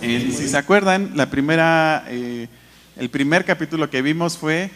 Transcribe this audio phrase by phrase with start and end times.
[0.00, 2.48] Eh, si se acuerdan, la primera, eh,
[2.96, 4.70] el primer capítulo que vimos fue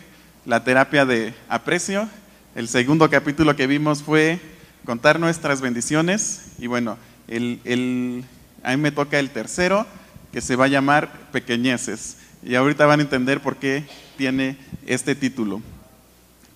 [0.44, 2.08] la terapia de aprecio.
[2.56, 4.40] El segundo capítulo que vimos fue
[4.84, 6.52] contar nuestras bendiciones.
[6.58, 6.98] Y bueno,
[7.28, 8.24] el, el,
[8.64, 9.86] a mí me toca el tercero,
[10.32, 12.16] que se va a llamar pequeñeces.
[12.42, 13.84] Y ahorita van a entender por qué
[14.16, 15.62] tiene este título.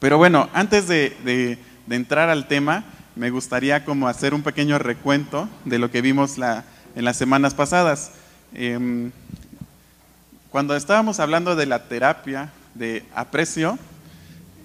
[0.01, 4.79] Pero bueno, antes de, de, de entrar al tema, me gustaría como hacer un pequeño
[4.79, 6.65] recuento de lo que vimos la,
[6.97, 8.11] en las semanas pasadas.
[8.55, 9.11] Eh,
[10.51, 13.79] cuando estábamos hablando de la terapia de aprecio,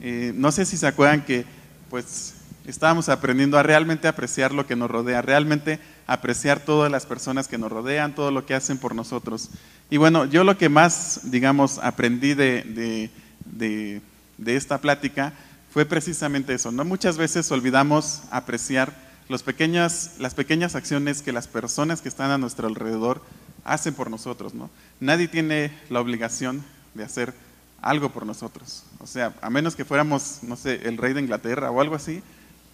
[0.02, 1.45] eh, no sé si se acuerdan que
[1.89, 7.48] pues estábamos aprendiendo a realmente apreciar lo que nos rodea, realmente apreciar todas las personas
[7.48, 9.49] que nos rodean, todo lo que hacen por nosotros.
[9.89, 13.09] Y bueno, yo lo que más, digamos, aprendí de, de,
[13.45, 14.02] de,
[14.38, 15.34] de esta plática
[15.73, 16.72] fue precisamente eso.
[16.72, 16.86] ¿no?
[16.86, 18.94] Muchas veces olvidamos apreciar
[19.27, 19.45] los
[20.20, 23.22] las pequeñas acciones que las personas que están a nuestro alrededor
[23.63, 24.53] hacen por nosotros.
[24.53, 24.70] ¿no?
[24.99, 27.33] Nadie tiene la obligación de hacer
[27.81, 28.83] algo por nosotros.
[28.99, 32.21] O sea, a menos que fuéramos, no sé, el rey de Inglaterra o algo así,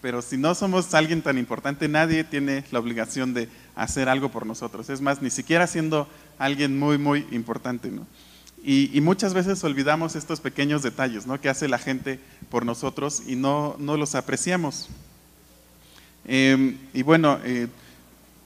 [0.02, 4.46] pero si no somos alguien tan importante, nadie tiene la obligación de hacer algo por
[4.46, 4.90] nosotros.
[4.90, 7.90] Es más, ni siquiera siendo alguien muy, muy importante.
[7.90, 8.06] ¿no?
[8.64, 11.40] Y, muchas veces olvidamos estos pequeños detalles ¿no?
[11.42, 12.20] que hace la gente
[12.50, 14.88] por nosotros y no, no los apreciamos.
[16.26, 17.68] Eh, y bueno, eh,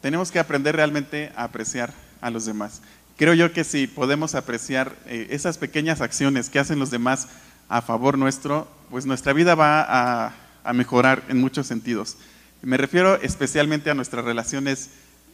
[0.01, 2.81] tenemos que aprender realmente a apreciar a los demás.
[3.17, 7.27] Creo yo que si podemos apreciar eh, esas pequeñas acciones que hacen los demás
[7.71, 10.27] a favor nuestro, pues nuestra vida va
[10.63, 12.17] a, mejorar en muchos sentidos.
[12.61, 14.89] Me refiero especialmente a nuestras relaciones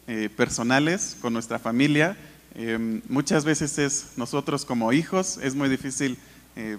[0.06, 2.16] eh, personales con nuestra familia.
[2.54, 6.16] Eh, muchas veces es nosotros como hijos, es muy difícil,
[6.56, 6.78] eh,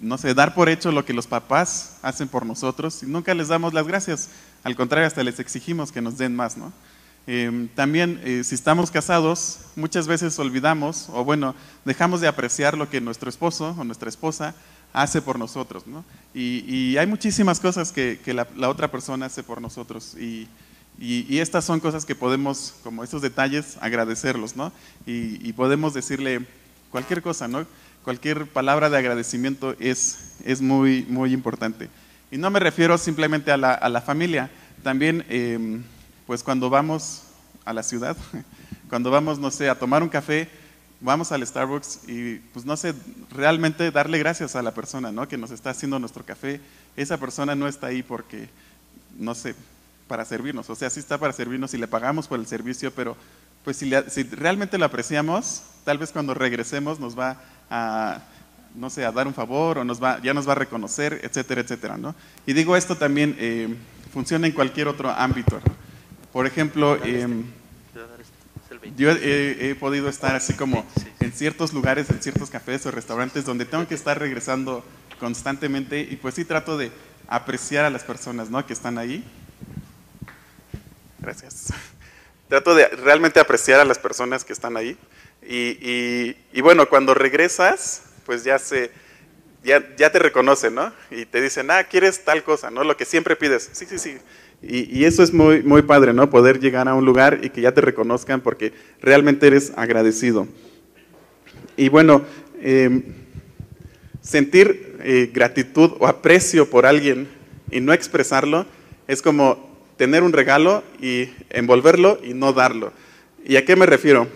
[0.00, 3.48] no sé, dar por hecho lo que los papás hacen por nosotros y nunca les
[3.48, 4.30] damos las gracias.
[4.64, 6.72] Al contrario, hasta les exigimos que nos den más, ¿no?
[7.26, 12.88] Eh, también, eh, si estamos casados, muchas veces olvidamos, o bueno, dejamos de apreciar lo
[12.88, 14.54] que nuestro esposo o nuestra esposa
[14.92, 16.04] hace por nosotros, ¿no?
[16.32, 20.14] Y, y hay muchísimas cosas que, que la, la, otra persona hace por nosotros.
[20.14, 20.46] Y,
[20.98, 24.72] y, y, estas son cosas que podemos, como estos detalles, agradecerlos, ¿no?
[25.04, 26.46] Y, podemos decirle
[26.90, 27.66] cualquier cosa, ¿no?
[28.04, 31.90] Cualquier palabra de agradecimiento es, es muy, muy importante.
[32.30, 34.48] Y no me refiero simplemente a la, a la familia,
[34.84, 35.24] también...
[35.28, 35.80] Eh,
[36.26, 37.22] pues cuando vamos
[37.64, 38.16] a la ciudad,
[38.88, 40.48] cuando vamos, no sé, a tomar un café,
[41.00, 42.94] vamos al Starbucks y, pues no sé,
[43.30, 45.28] realmente darle gracias a la persona, ¿no?
[45.28, 46.60] Que nos está haciendo nuestro café.
[46.96, 48.48] Esa persona no está ahí porque,
[49.18, 49.54] no sé,
[50.08, 50.70] para servirnos.
[50.70, 53.16] O sea, sí está para servirnos y le pagamos por el servicio, pero
[53.64, 53.90] pues si,
[54.30, 58.20] realmente lo apreciamos, tal vez cuando regresemos nos va a,
[58.76, 61.62] no sé, a dar un favor o nos va, ya nos va a reconocer, etcétera,
[61.62, 62.14] etcétera, ¿no?
[62.46, 63.74] Y digo esto también eh,
[64.12, 65.56] funciona en cualquier otro ámbito.
[65.56, 65.85] ¿no?
[66.36, 67.26] Por ejemplo, eh,
[68.94, 70.84] yo he, he, podido estar así como
[71.18, 74.84] en ciertos lugares, en ciertos cafés o restaurantes donde tengo que estar regresando
[75.18, 76.92] constantemente y pues sí trato de
[77.26, 78.66] apreciar a las personas ¿no?
[78.66, 79.24] que están ahí.
[81.20, 81.72] Gracias.
[82.50, 84.98] Trato de realmente apreciar a las personas que están ahí.
[85.42, 88.90] Y, y, y bueno, cuando regresas, pues ya se,
[89.64, 90.92] ya, ya, te reconocen, ¿no?
[91.10, 92.84] Y te dicen, ah, quieres tal cosa, ¿no?
[92.84, 93.70] Lo que siempre pides.
[93.72, 94.18] Sí, sí, sí.
[94.62, 96.30] Y, eso es muy, muy padre, ¿no?
[96.30, 100.48] Poder llegar a un lugar y que ya te reconozcan porque realmente eres agradecido.
[101.76, 102.22] Y bueno,
[102.60, 103.02] eh,
[104.22, 107.28] sentir eh, gratitud o aprecio por alguien
[107.70, 108.66] y no expresarlo
[109.06, 112.92] es como tener un regalo y envolverlo y no darlo.
[113.44, 114.26] ¿Y a qué me refiero?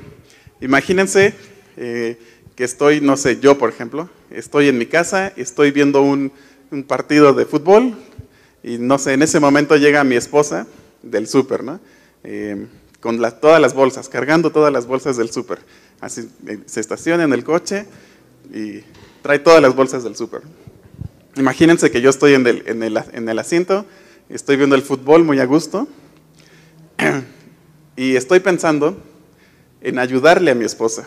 [0.60, 1.34] Imagínense
[1.76, 2.18] eh,
[2.54, 6.30] que estoy, no sé, yo por ejemplo, estoy en mi casa, estoy viendo un,
[6.70, 7.96] un partido de fútbol,
[8.62, 10.66] y no sé, en ese momento llega mi esposa
[11.02, 11.80] del súper, ¿no?
[12.24, 12.66] Eh,
[13.00, 15.58] con la, todas las bolsas, cargando todas las bolsas del súper.
[16.00, 17.86] Así eh, se estaciona en el coche
[18.52, 18.80] y
[19.22, 20.42] trae todas las bolsas del súper.
[21.36, 23.86] Imagínense que yo estoy en el, en, el, en el asiento,
[24.28, 25.88] estoy viendo el fútbol muy a gusto
[27.96, 29.02] y estoy pensando
[29.80, 31.06] en ayudarle a mi esposa.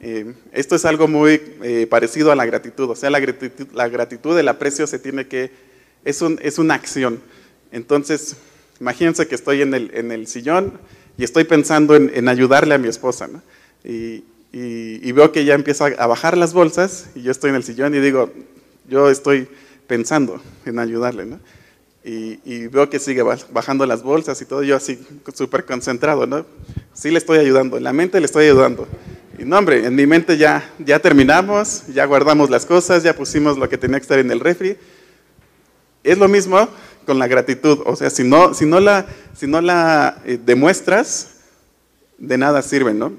[0.00, 3.88] Eh, esto es algo muy eh, parecido a la gratitud, o sea, la gratitud, la
[3.88, 5.52] gratitud, el aprecio se tiene que
[6.04, 7.20] es, un, es una acción.
[7.72, 8.36] Entonces,
[8.80, 10.72] imagínense que estoy en el, en el sillón
[11.16, 13.42] y estoy pensando en, en ayudarle a mi esposa, ¿no?
[13.84, 17.62] Y, y, veo que ella empieza a bajar las bolsas y yo estoy en el
[17.62, 18.30] sillón y digo,
[18.88, 19.48] yo estoy
[19.86, 21.38] pensando en ayudarle, ¿no?
[22.04, 23.22] Y, y veo que sigue
[23.52, 24.98] bajando las bolsas y todo, yo así
[25.34, 26.44] súper concentrado, ¿no?
[26.94, 28.88] Sí le estoy ayudando, en la mente le estoy ayudando.
[29.38, 33.56] Y no, hombre, en mi mente ya, ya terminamos, ya guardamos las cosas, ya pusimos
[33.56, 34.76] lo que tenía que estar en el refri
[36.04, 36.68] es lo mismo
[37.06, 39.06] con la gratitud, o sea, si no, si no la,
[39.36, 41.38] si no la eh, demuestras,
[42.18, 43.12] de nada sirven, ¿no?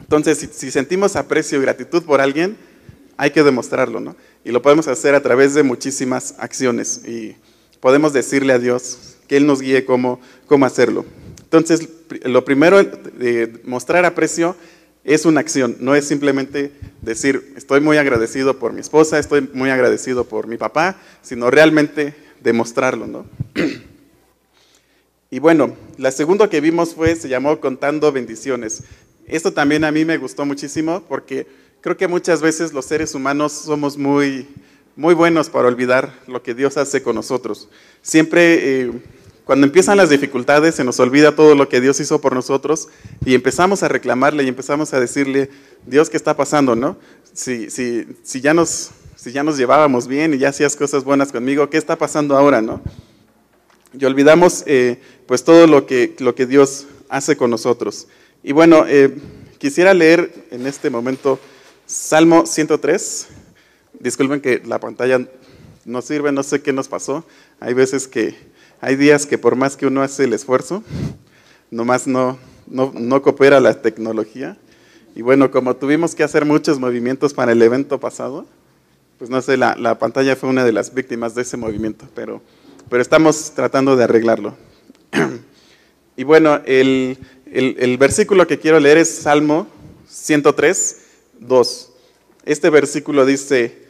[0.00, 2.56] Entonces, si, sentimos aprecio y gratitud por alguien,
[3.16, 4.14] hay que demostrarlo, ¿no?
[4.44, 7.36] Y lo podemos hacer a través de muchísimas acciones y
[7.80, 11.04] podemos decirle a Dios que Él nos guíe cómo, cómo hacerlo.
[11.42, 11.88] Entonces,
[12.24, 14.54] lo primero de mostrar aprecio
[15.08, 16.70] es una acción, no es simplemente
[17.00, 22.14] decir, estoy muy agradecido por mi esposa, estoy muy agradecido por mi papá, sino realmente
[22.40, 23.26] demostrarlo, ¿no?
[25.30, 28.82] Y bueno, la segunda que vimos fue, se llamó Contando Bendiciones.
[29.26, 31.46] Esto también a mí me gustó muchísimo porque
[31.82, 34.48] creo que muchas veces los seres humanos somos muy,
[34.96, 37.68] muy buenos para olvidar lo que Dios hace con nosotros.
[38.00, 38.92] Siempre, eh,
[39.48, 42.88] cuando empiezan las dificultades, se nos olvida todo lo que Dios hizo por nosotros
[43.24, 45.48] y empezamos a reclamarle y empezamos a decirle,
[45.86, 46.76] Dios, ¿qué está pasando?
[46.76, 46.98] ¿no?
[47.32, 51.32] Si, si, si, ya nos, si ya nos llevábamos bien y ya hacías cosas buenas
[51.32, 52.60] conmigo, ¿qué está pasando ahora?
[52.60, 52.82] ¿no?
[53.98, 58.06] Y olvidamos eh, pues todo lo que, lo que Dios hace con nosotros.
[58.42, 59.16] Y bueno, eh,
[59.56, 61.40] quisiera leer en este momento
[61.86, 63.28] Salmo 103.
[63.98, 65.26] Disculpen que la pantalla
[65.86, 67.24] no sirve, no sé qué nos pasó.
[67.60, 70.82] Hay veces que, hay días que por más que uno hace el esfuerzo,
[71.70, 74.56] nomás no, no, no coopera la tecnología.
[75.14, 78.46] Y bueno, como tuvimos que hacer muchos movimientos para el evento pasado,
[79.18, 82.40] pues no sé, la, la pantalla fue una de las víctimas de ese movimiento, pero
[82.88, 84.56] pero estamos tratando de arreglarlo.
[86.16, 87.18] y bueno, el,
[87.98, 89.66] versículo que quiero leer es Salmo
[90.08, 90.96] 103,
[91.40, 91.92] 2.
[92.44, 93.86] Este versículo dice,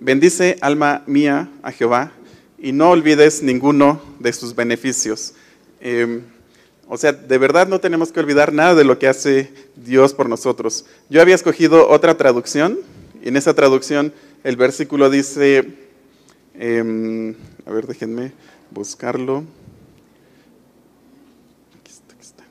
[0.00, 2.12] bendice alma mía a Jehová
[2.62, 5.34] y no olvides ninguno de sus beneficios.
[5.80, 6.22] Em,
[6.86, 10.28] o sea, de verdad no tenemos que olvidar nada de lo que hace Dios por
[10.28, 10.86] nosotros.
[11.10, 12.78] Yo había escogido otra traducción
[13.20, 14.12] y en esa traducción
[14.44, 15.74] el versículo dice,
[16.54, 17.34] em,
[17.66, 18.32] a ver, déjenme
[18.70, 19.38] buscarlo.
[21.80, 22.44] Aquí está, aquí está.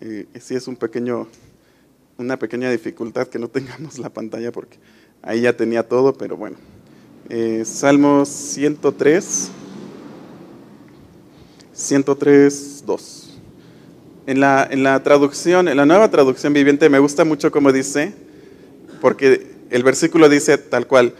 [0.00, 1.28] Eh, sí es un pequeño,
[2.16, 4.78] una pequeña dificultad que no tengamos la pantalla porque
[5.20, 6.56] ahí ya tenía todo, pero bueno.
[7.28, 9.50] Eh, Salmo 103,
[11.72, 13.38] 103, 2.
[14.28, 18.14] En la, en la traducción, en la nueva traducción viviente me gusta mucho como dice,
[19.00, 21.14] porque el versículo dice tal cual,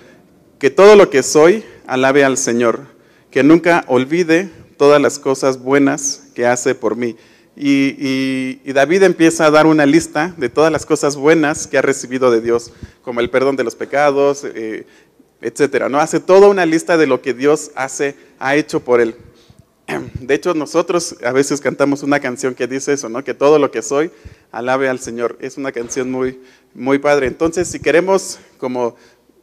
[0.60, 2.82] que todo lo que soy alabe al Señor,
[3.32, 7.16] que nunca olvide todas las cosas buenas que hace por mí.
[7.56, 12.30] Y, David empieza a dar una lista de todas las cosas buenas que ha recibido
[12.30, 14.84] de Dios, como el perdón de los pecados, eh,
[15.40, 15.88] etcétera.
[15.88, 15.98] ¿no?
[15.98, 19.16] Hace toda una lista de lo que Dios hace, ha hecho por él.
[20.20, 23.22] De hecho, nosotros a veces cantamos una canción que dice eso, ¿no?
[23.22, 24.10] Que todo lo que soy,
[24.50, 25.38] alabe al Señor.
[25.40, 26.40] Es una canción muy,
[26.74, 27.28] muy padre.
[27.28, 28.96] Entonces, si queremos como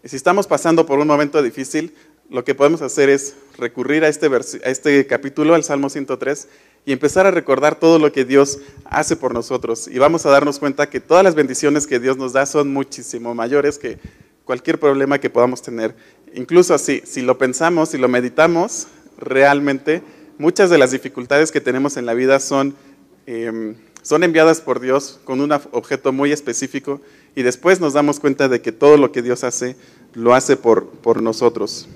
[0.03, 1.93] si estamos pasando por un momento difícil,
[2.29, 6.49] lo que podemos hacer es recurrir a este, a este capítulo, al Salmo 103,
[6.85, 9.87] y empezar a recordar todo lo que Dios hace por nosotros.
[9.87, 13.33] Y vamos a darnos cuenta que todas las bendiciones que Dios nos da son muchísimo
[13.33, 13.97] mayores que
[14.45, 15.95] cualquier problema que podamos tener.
[16.33, 18.87] Incluso así, si lo pensamos, si lo meditamos,
[19.17, 20.01] realmente
[20.37, 22.75] muchas de las dificultades que tenemos en la vida son,
[23.25, 27.01] em, son enviadas por Dios con un objeto muy específico
[27.35, 29.75] y después nos damos cuenta de que todo lo que Dios hace,
[30.13, 31.87] lo hace por, por nosotros.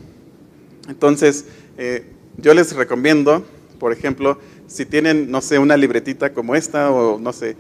[0.88, 1.46] Entonces,
[1.78, 2.06] eh,
[2.38, 3.46] yo les recomiendo,
[3.80, 7.56] por ejemplo, si tienen, no sé, una libretita como esta, o no sé,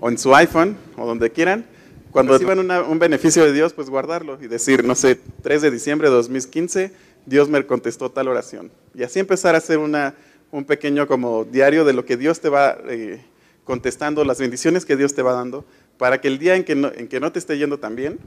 [0.00, 1.66] o en su iPhone, o donde quieran,
[2.12, 6.08] cuando reciban un beneficio de Dios, pues guardarlo y decir, no sé, 3 de diciembre
[6.08, 6.92] de 2015,
[7.24, 8.70] Dios me contestó tal oración.
[8.94, 10.14] Y así empezar a hacer una,
[10.50, 13.24] un pequeño como diario de lo que Dios te va eh,
[13.64, 15.64] contestando, las bendiciones que Dios te va dando,
[15.96, 18.18] para que el día en que no, en que no te esté yendo tan bien,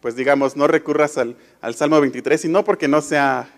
[0.00, 1.36] pues digamos, no recurras al,
[1.74, 3.48] Salmo 23, y no porque no sea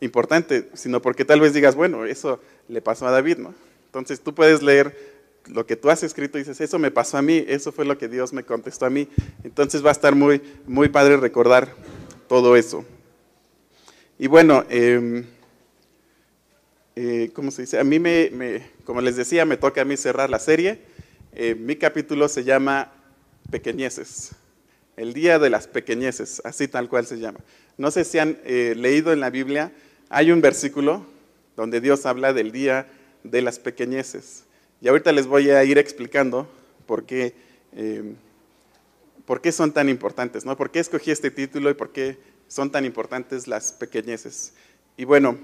[0.00, 3.54] importante, sino porque tal vez digas, bueno, eso le pasó a David, ¿no?
[3.86, 5.17] Entonces tú puedes leer
[5.48, 8.08] lo que tú has escrito dices, eso me pasó a mí, eso fue lo que
[8.08, 9.08] Dios me contestó a mí.
[9.44, 11.74] Entonces va a estar muy, muy padre recordar
[12.28, 12.84] todo eso.
[14.18, 15.24] Y bueno, em,
[16.96, 17.78] eh, ¿cómo se dice?
[17.78, 20.80] A mí me, como les decía, me toca a mí cerrar la serie.
[21.32, 22.92] Eh, mi capítulo se llama
[23.50, 24.32] Pequeñeces,
[24.96, 27.38] el día de las pequeñeces, así tal cual se llama.
[27.76, 29.72] No sé si han eh, leído en la Biblia,
[30.08, 31.06] hay un versículo
[31.54, 32.88] donde Dios habla del día
[33.22, 34.44] de las pequeñeces.
[34.80, 36.48] Y ahorita les voy a ir explicando
[36.86, 37.34] por qué,
[37.72, 38.14] eh,
[39.26, 40.56] por qué son tan importantes, ¿no?
[40.56, 44.52] ¿Por qué escogí este título y por qué son tan importantes las pequeñeces?
[44.96, 45.36] Y bueno,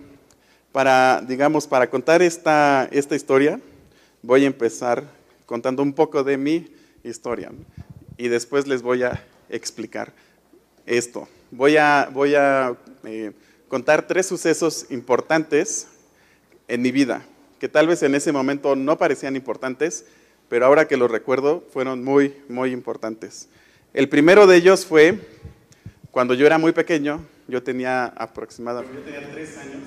[0.73, 3.61] para, digamos, para contar esta, esta historia,
[4.23, 5.05] voy a empezar
[5.47, 6.73] contando un poco de mi
[7.03, 7.53] historia.
[8.17, 10.13] Y después les voy a explicar
[10.87, 11.29] esto.
[11.51, 13.33] Voy a, voy a eh,
[13.69, 15.89] contar tres sucesos importantes
[16.69, 17.25] en mi vida,
[17.65, 20.05] que tal vez en ese momento no parecían importantes,
[20.51, 23.49] pero ahora que lo recuerdo, fueron muy, muy importantes.
[23.95, 25.19] El primero de ellos fue
[26.11, 29.81] cuando yo era muy pequeño, yo tenía aproximadamente yo tenía tres años,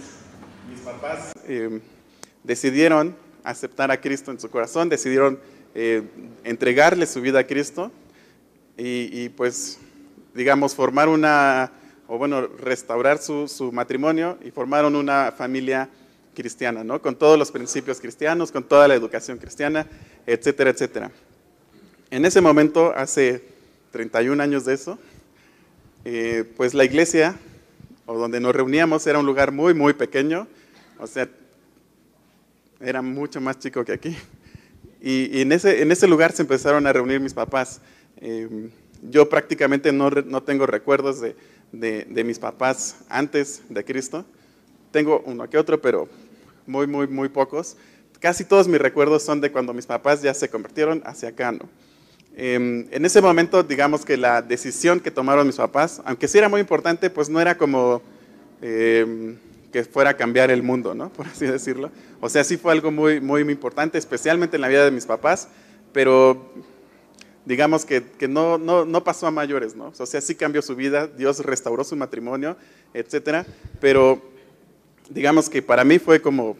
[0.68, 1.80] mis papás eh,
[2.44, 5.40] decidieron aceptar a Cristo en su corazón, decidieron
[5.76, 6.02] eh,
[6.44, 7.92] entregarle su vida a Cristo
[8.76, 9.78] y, pues,
[10.34, 11.72] digamos, formar una,
[12.08, 15.92] o bueno, restaurar su, su, matrimonio y formaron una familia
[16.38, 17.02] cristiana, ¿no?
[17.02, 19.88] Con todos los principios cristianos, con toda la educación cristiana,
[20.28, 21.12] etcétera, etcétera.
[22.12, 23.42] En ese momento, hace
[23.92, 25.00] 31 años de eso,
[26.06, 27.36] eh, pues la iglesia,
[28.06, 30.48] o donde nos reuníamos, era un lugar muy, muy pequeño,
[31.00, 31.28] o sea,
[32.80, 34.16] era mucho más chico que aquí.
[35.02, 37.82] Y, en, ese, en, ese, lugar se empezaron a reunir mis papás.
[38.22, 38.70] Em,
[39.10, 41.36] yo prácticamente no, no tengo recuerdos de,
[41.72, 44.24] de, mis papás antes de Cristo.
[44.92, 46.08] Tengo uno que otro, pero
[46.68, 47.78] muy, muy, muy pocos.
[48.20, 51.70] Casi todos mis recuerdos son de cuando mis papás ya se convirtieron hacia acá, ¿no?
[52.40, 56.48] Em, en ese momento, digamos que la decisión que tomaron mis papás, aunque sí era
[56.48, 58.04] muy importante, pues no era como
[58.62, 59.38] em,
[59.72, 61.10] que fuera a cambiar el mundo, ¿no?
[61.14, 61.90] Por así decirlo.
[62.22, 65.48] O sea, sí fue algo muy, muy, importante, especialmente en la vida de mis papás,
[65.94, 66.52] pero
[67.46, 69.94] digamos que, no, no, pasó a mayores, ¿no?
[69.98, 72.56] O sea, sí cambió su vida, Dios restauró su matrimonio,
[72.94, 73.46] etcétera,
[73.80, 74.22] pero
[75.10, 76.58] digamos que para mí fue como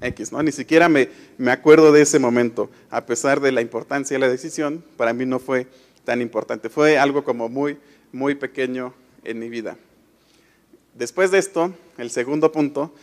[0.00, 0.42] X, ¿no?
[0.42, 1.08] Ni siquiera me,
[1.38, 5.26] me acuerdo de ese momento, a pesar de la importancia de la decisión, para mí
[5.26, 5.66] no fue
[6.04, 7.78] tan importante, fue algo como muy,
[8.12, 8.94] muy pequeño
[9.24, 9.76] en mi vida.
[10.94, 12.94] Después de esto, el segundo punto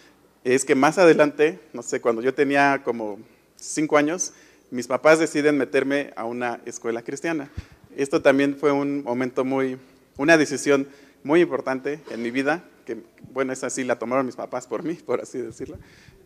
[0.44, 3.20] es que más adelante, no sé, cuando yo tenía como
[3.56, 4.34] cinco años,
[4.72, 7.50] mis papás deciden meterme a una escuela cristiana.
[7.96, 9.78] Esto también fue un momento muy,
[10.18, 10.88] una decisión
[11.24, 14.94] muy importante en mi vida, que bueno, esa sí la tomaron mis papás por mí,
[14.94, 15.78] por así decirlo,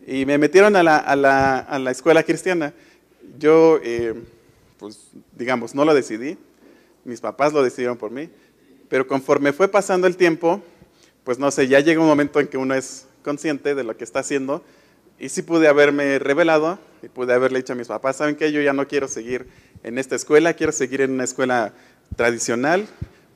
[0.06, 2.72] y me metieron a la, a la, a la escuela cristiana.
[3.38, 4.14] Yo, eh,
[4.78, 6.38] pues digamos, no lo decidí,
[7.04, 8.30] mis papás lo decidieron por mí,
[8.88, 10.62] pero conforme fue pasando el tiempo,
[11.24, 14.04] pues no sé, ya llega un momento en que uno es consciente de lo que
[14.04, 14.64] está haciendo
[15.18, 18.52] y sí pude haberme revelado y pude haberle dicho a mis papás, ¿saben qué?
[18.52, 19.46] Yo ya no quiero seguir
[19.82, 21.72] en esta escuela, quiero seguir en una escuela
[22.16, 22.86] tradicional,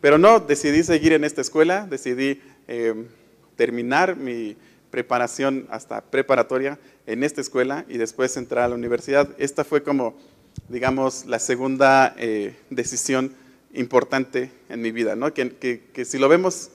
[0.00, 3.06] pero no, decidí seguir en esta escuela, decidí eh,
[3.56, 4.56] terminar mi
[4.90, 9.28] preparación hasta preparatoria en esta escuela y después entrar a la universidad.
[9.38, 10.14] Esta fue como,
[10.68, 13.32] digamos, la segunda eh, decisión
[13.72, 15.34] importante en mi vida, ¿no?
[15.34, 16.70] Que si lo vemos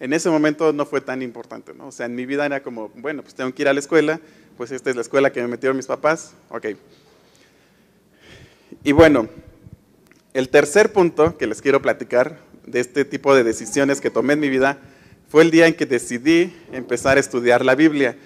[0.00, 1.88] en ese momento no fue tan importante, ¿no?
[1.88, 4.18] O sea, en mi vida era como, bueno, pues tengo que ir a la escuela,
[4.56, 6.68] pues esta es la escuela que me metieron mis papás, ok.
[8.82, 9.28] Y bueno,
[10.32, 14.40] el tercer punto que les quiero platicar de este tipo de decisiones que tomé en
[14.40, 14.78] mi vida
[15.30, 18.16] fue el día en que decidí empezar a estudiar la Biblia.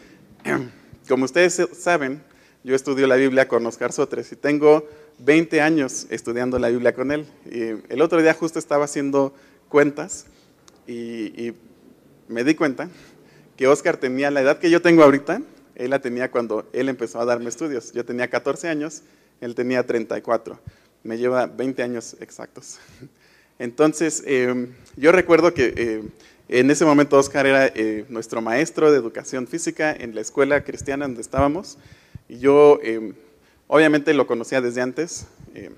[1.09, 2.23] Como ustedes saben,
[2.65, 7.13] yo estudio la Biblia con Oscar Sotres y tengo 20 años estudiando la Biblia con
[7.13, 7.27] él.
[7.45, 9.35] Y el otro día justo estaba haciendo
[9.69, 10.25] cuentas
[10.87, 11.53] y,
[12.27, 12.89] me di cuenta
[13.55, 15.43] que Oscar tenía la edad que yo tengo ahorita,
[15.75, 17.93] él la tenía cuando él empezó a darme estudios.
[17.93, 19.03] Yo tenía 14 años,
[19.43, 20.59] él tenía 34.
[21.03, 22.79] Me lleva 20 años exactos.
[23.59, 26.03] Entonces, em, yo recuerdo que eh,
[26.61, 31.05] en ese momento Oscar era eh, nuestro maestro de educación física en la escuela cristiana
[31.05, 31.79] donde estábamos.
[32.29, 33.15] Y yo, em,
[33.67, 35.27] obviamente, lo conocía desde antes.
[35.55, 35.73] Em,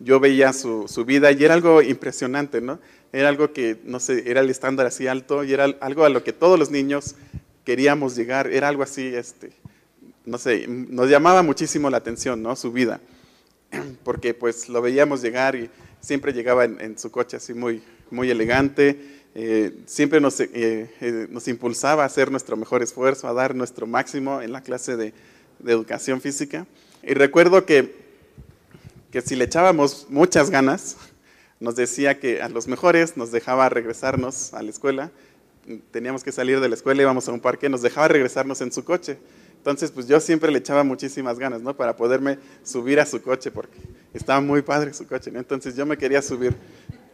[0.00, 2.80] yo veía su, su, vida y era algo impresionante, ¿no?
[3.12, 6.24] Era algo que, no sé, era el estándar así alto y era algo a lo
[6.24, 7.16] que todos los niños
[7.64, 9.52] queríamos llegar, era algo así, este,
[10.24, 12.56] no sé, nos llamaba muchísimo la atención, ¿no?
[12.56, 13.00] Su vida,
[14.04, 19.23] porque pues lo veíamos llegar y siempre llegaba en, su coche así muy, muy elegante,
[19.36, 23.86] eh, siempre nos, eh, eh, nos, impulsaba a hacer nuestro mejor esfuerzo, a dar nuestro
[23.86, 25.12] máximo en la clase de,
[25.58, 26.66] de educación física.
[27.02, 27.96] Y recuerdo que,
[29.10, 30.96] que si le echábamos muchas ganas,
[31.58, 35.10] nos decía que a los mejores nos dejaba regresarnos a la escuela,
[35.90, 38.84] teníamos que salir de la escuela, íbamos a un parque, nos dejaba regresarnos en su
[38.84, 39.18] coche.
[39.56, 41.74] Entonces, pues yo siempre le echaba muchísimas ganas, ¿no?
[41.74, 43.78] Para poderme subir a su coche, porque
[44.12, 45.38] estaba muy padre su coche, ¿no?
[45.38, 46.54] Entonces yo me quería subir.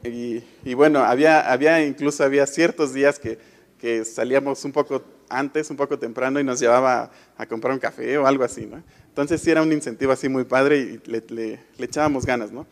[0.03, 3.39] Y, bueno, había, había incluso había ciertos días que,
[3.79, 8.17] que, salíamos un poco antes, un poco temprano, y nos llevaba a, comprar un café
[8.19, 8.83] o algo así, ¿no?
[9.09, 12.67] Entonces sí era un incentivo así muy padre y le, le, le echábamos ganas, ¿no?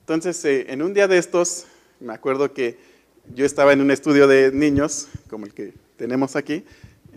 [0.00, 1.66] Entonces, eh, en un día de estos,
[2.00, 2.78] me acuerdo que
[3.34, 6.64] yo estaba en un estudio de niños, como el que tenemos aquí.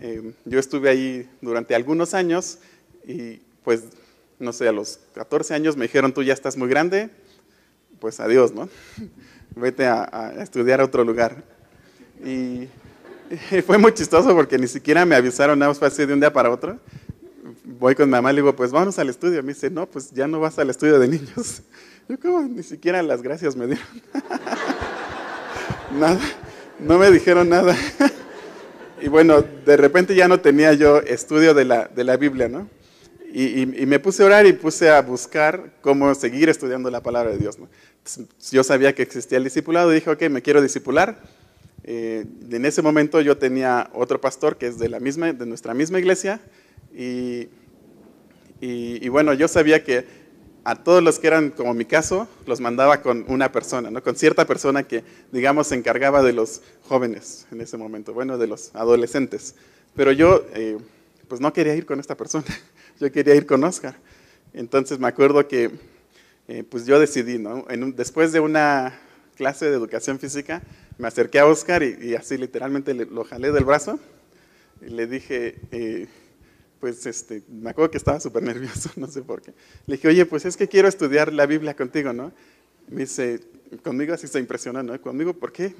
[0.00, 2.58] Eh, yo estuve ahí durante algunos años
[3.06, 3.84] y pues,
[4.38, 7.10] no sé, a los 14 años me dijeron, tú ya estás muy grande,
[8.00, 8.68] pues adiós, ¿no?
[9.56, 11.42] Vete a, estudiar a otro lugar.
[12.22, 12.68] Y,
[13.62, 16.50] fue muy chistoso porque ni siquiera me avisaron nada más así de un día para
[16.50, 16.78] otro.
[17.64, 19.42] voy con mi mamá y le digo, pues vamos al estudio.
[19.42, 21.62] Me dice, no, pues ya no vas al estudio de niños.
[22.10, 23.86] Yo como ni siquiera las gracias me dieron.
[25.98, 26.20] nada,
[26.78, 27.74] no me dijeron nada.
[29.00, 32.68] y bueno, de repente ya no tenía yo estudio de la, de la Biblia, ¿no?
[33.32, 37.38] Y, me puse a orar y puse a buscar cómo seguir estudiando la palabra de
[37.38, 37.58] Dios.
[37.58, 37.68] ¿no?
[38.50, 41.20] Yo sabía que existía el discipulado y dije, ok, me quiero discipular.
[41.84, 45.72] Eh, en ese momento yo tenía otro pastor que es de, la misma, de nuestra
[45.72, 46.40] misma iglesia
[46.94, 47.48] y,
[48.60, 50.04] y, bueno, yo sabía que
[50.64, 54.02] a todos los que eran como mi caso, los mandaba con una persona, ¿no?
[54.02, 55.02] con cierta persona que,
[55.32, 59.54] digamos, se encargaba de los jóvenes en ese momento, bueno, de los adolescentes.
[59.94, 60.76] Pero yo, eh,
[61.28, 62.44] pues no quería ir con esta persona,
[63.00, 63.96] yo quería ir con Oscar.
[64.52, 65.70] Entonces me acuerdo que,
[66.50, 67.42] eh, pues yo decidí,
[67.94, 68.98] después de una
[69.36, 70.62] clase de educación física,
[70.98, 74.00] me acerqué a Oscar y, así literalmente lo jalé del brazo
[74.80, 76.08] le dije, eh,
[76.80, 79.52] pues este, me acuerdo que estaba súper nervioso, no sé por qué.
[79.86, 82.32] Le dije, oye, pues es que quiero estudiar la Biblia contigo, ¿no?
[82.88, 83.40] Me dice,
[83.84, 85.00] conmigo así se impresionó, ¿no?
[85.00, 85.74] ¿Conmigo por qué?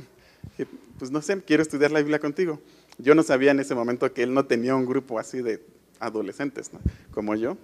[0.98, 2.60] pues no sé, quiero estudiar la Biblia contigo.
[2.98, 5.62] Yo no sabía en ese momento que él no tenía un grupo así de
[5.98, 6.80] adolescentes, ¿no?
[7.10, 7.56] Como yo.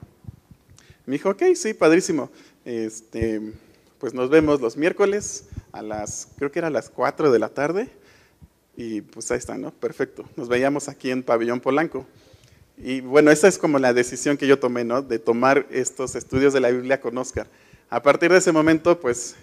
[1.07, 2.31] Me dijo, ok, sí, padrísimo.
[2.65, 3.41] Este,
[3.99, 7.49] pues nos vemos los miércoles a las, creo que era a las 4 de la
[7.49, 7.89] tarde.
[8.77, 9.71] Y pues ahí está, ¿no?
[9.71, 10.29] Perfecto.
[10.37, 12.07] Nos veíamos aquí en Pabellón Polanco.
[12.77, 15.01] Y bueno, esa es como la decisión que yo tomé, ¿no?
[15.01, 17.47] De tomar estos estudios de la Biblia con Oscar.
[17.89, 19.37] A partir de ese momento, pues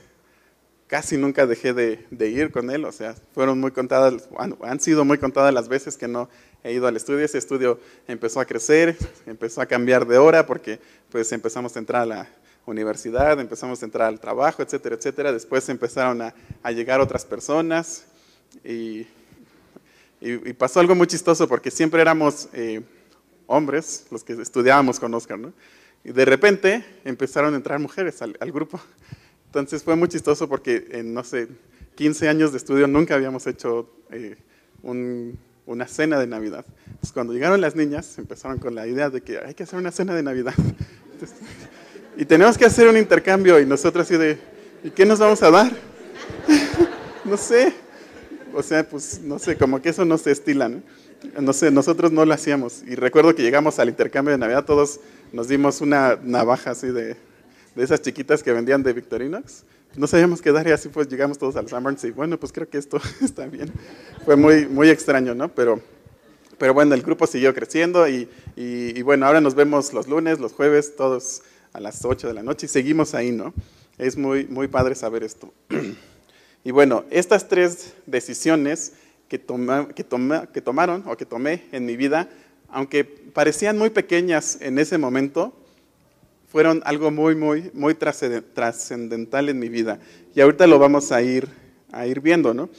[0.94, 4.30] casi nunca dejé de, ir con él, o sea, fueron muy contadas,
[4.62, 6.30] han sido muy contadas las veces que no
[6.64, 7.26] he ido al estudio.
[7.26, 8.96] Ese estudio empezó a crecer,
[9.26, 12.28] empezó a cambiar de hora porque pues empezamos a entrar a la
[12.68, 15.34] universidad, empezamos a entrar al trabajo, etcétera, etcétera.
[15.34, 18.06] Después empezaron a, llegar otras personas
[18.64, 19.08] y,
[20.60, 22.50] pasó algo muy chistoso porque siempre éramos...
[22.54, 22.84] Eh,
[23.46, 25.52] hombres, los que estudiábamos con Oscar, ¿no?
[26.04, 28.80] Y de repente empezaron a entrar mujeres al, grupo.
[29.54, 31.48] Entonces fue muy chistoso porque en, no sé,
[31.94, 34.36] 15 años de estudio nunca habíamos hecho eh,
[34.82, 36.66] una cena de Navidad.
[36.88, 39.92] Entonces cuando llegaron las niñas empezaron con la idea de que hay que hacer una
[39.92, 40.56] cena de Navidad.
[42.18, 44.40] y tenemos que hacer un intercambio y nosotros así de,
[44.84, 45.72] ¿y qué nos vamos a dar?
[47.24, 47.76] no sé.
[48.56, 50.82] O sea, pues no sé, como que eso no se estila, ¿no?
[51.40, 52.82] no sé, nosotros no lo hacíamos.
[52.88, 55.00] Y recuerdo que llegamos al intercambio de Navidad, todos
[55.32, 57.18] nos dimos una navaja así de,
[57.76, 59.64] de esas chiquitas que vendían de Victorinox.
[59.96, 62.68] No sabíamos qué dar y así pues llegamos todos al Summers y bueno, pues creo
[62.70, 63.72] que esto está bien.
[64.26, 65.50] Fue muy, muy extraño, ¿no?
[65.50, 65.82] Pero,
[66.58, 70.40] pero bueno, el grupo siguió creciendo y, y, y bueno, ahora nos vemos los lunes,
[70.40, 73.54] los jueves, todos a las 8 de la noche y seguimos ahí, ¿no?
[73.98, 75.54] Es muy, muy padre saber esto.
[76.66, 78.94] Y bueno, estas tres decisiones
[79.28, 80.06] que, que,
[80.54, 82.30] que tomaron o que tomé en mi vida,
[82.70, 85.54] aunque parecían muy pequeñas en ese momento,
[86.54, 89.98] fueron algo muy, muy, muy trascendental en mi vida.
[90.36, 91.48] Y ahorita lo vamos a ir,
[91.92, 92.70] a ir viendo, ¿no?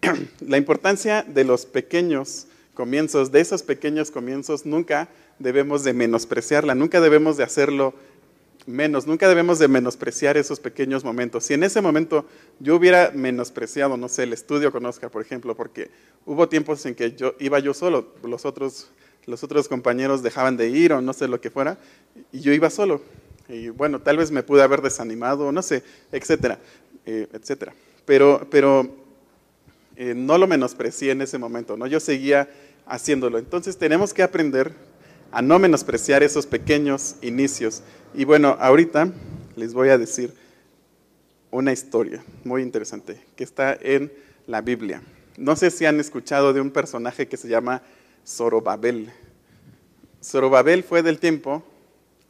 [0.40, 7.02] La importancia de los pequeños comienzos, de esos pequeños comienzos, nunca debemos de menospreciarla, nunca
[7.02, 7.92] debemos de hacerlo
[8.64, 11.44] menos, nunca debemos de menospreciar esos pequeños momentos.
[11.44, 12.24] Si en ese momento
[12.58, 15.90] yo hubiera menospreciado, no sé, el estudio con Oscar, por ejemplo, porque
[16.24, 18.88] hubo tiempos en que yo iba yo solo, los otros,
[19.26, 21.78] los otros compañeros dejaban de ir o no sé lo que fuera,
[22.32, 23.02] y yo iba solo.
[23.48, 25.82] Y bueno, tal vez me pude haber desanimado, no sé,
[26.12, 26.58] etcétera,
[27.04, 27.74] eh, etcétera.
[28.06, 28.88] Pero, pero
[29.96, 31.86] eh, no lo menosprecié en ese momento, ¿no?
[31.86, 32.48] Yo seguía
[32.86, 33.38] haciéndolo.
[33.38, 34.72] Entonces tenemos que aprender
[35.30, 37.82] a no menospreciar esos pequeños inicios.
[38.14, 39.12] Y bueno, ahorita
[39.56, 40.32] les voy a decir
[41.50, 44.12] una historia muy interesante que está en
[44.46, 45.02] la Biblia.
[45.36, 47.82] No sé si han escuchado de un personaje que se llama
[48.26, 49.12] Zorobabel.
[50.22, 51.62] Zorobabel fue del tiempo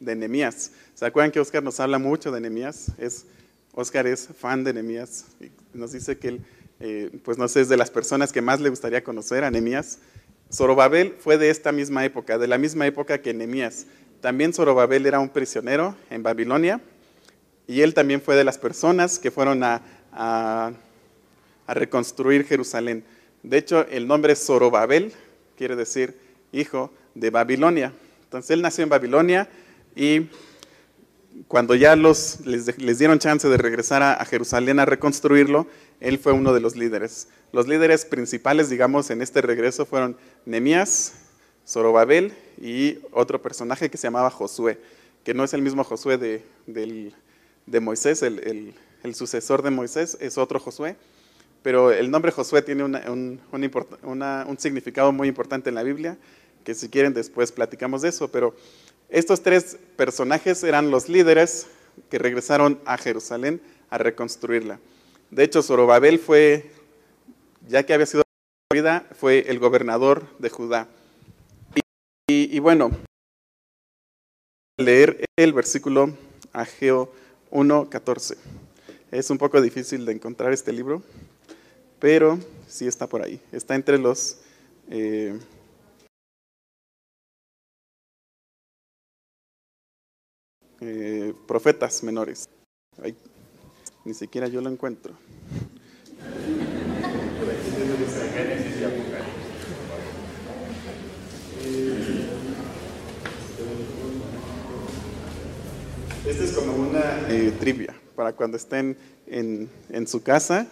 [0.00, 0.72] de Nehemías.
[0.94, 2.92] ¿Se acuerdan que Oscar nos habla mucho de Nehemías?
[2.98, 3.26] Es,
[3.72, 5.26] Oscar es fan de Nehemías
[5.74, 6.40] nos dice que él,
[6.80, 9.98] eh, pues no sé, es de las personas que más le gustaría conocer a Nehemías.
[10.52, 13.86] Zorobabel fue de esta misma época, de la misma época que Nehemías.
[14.20, 16.80] También Zorobabel era un prisionero en Babilonia
[17.66, 20.72] y él también fue de las personas que fueron a, a,
[21.66, 23.04] reconstruir Jerusalén.
[23.42, 25.12] De hecho, el nombre Zorobabel
[25.56, 26.18] quiere decir
[26.52, 27.92] hijo de Babilonia.
[28.24, 29.48] Entonces él nació en Babilonia
[29.94, 30.28] y
[31.48, 35.66] cuando ya los, les, dieron chance de regresar a, Jerusalén a reconstruirlo,
[36.00, 37.28] él fue uno de los líderes.
[37.52, 41.14] Los líderes principales, digamos, en este regreso fueron Nemías,
[41.66, 44.78] Zorobabel y otro personaje que se llamaba Josué,
[45.24, 48.74] que no es el mismo Josué de, Moisés, el,
[49.14, 50.96] sucesor de Moisés, es otro Josué,
[51.64, 53.40] pero el nombre Josué tiene un,
[54.58, 56.18] significado muy importante en la Biblia,
[56.62, 58.54] que si quieren después platicamos de eso, pero
[59.08, 61.66] Estos tres personajes eran los líderes
[62.10, 64.78] que regresaron a Jerusalén a reconstruirla.
[65.30, 66.70] De hecho, Zorobabel fue,
[67.66, 68.24] ya que había sido
[68.70, 70.88] vida, fue el gobernador de Judá.
[72.28, 72.90] Y, y bueno,
[74.78, 76.12] leer el versículo
[76.52, 77.10] Ageo
[77.50, 78.36] 1.14.
[79.10, 81.02] Es un poco difícil de encontrar este libro,
[82.04, 82.38] pero
[82.68, 83.40] sí está por ahí.
[83.50, 84.36] Está entre los...
[84.90, 85.40] Eh,
[90.82, 92.46] eh, profetas menores.
[94.04, 95.14] ni siquiera yo lo encuentro.
[106.26, 108.94] Esta es como una eh, trivia para cuando estén
[109.26, 110.70] en, en su casa.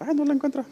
[0.00, 0.64] Ah, no la encuentro.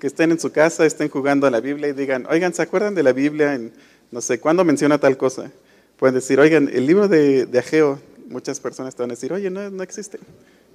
[0.00, 2.94] Que estén en su casa, estén jugando a la Biblia y digan, oigan, ¿se acuerdan
[2.94, 3.54] de la Biblia?
[3.54, 3.72] En,
[4.10, 5.52] no sé, ¿cuándo menciona tal cosa?
[5.98, 9.50] Pueden decir, oigan, el libro de, de Ageo, muchas personas te van a decir, oye,
[9.50, 10.18] no, no existe.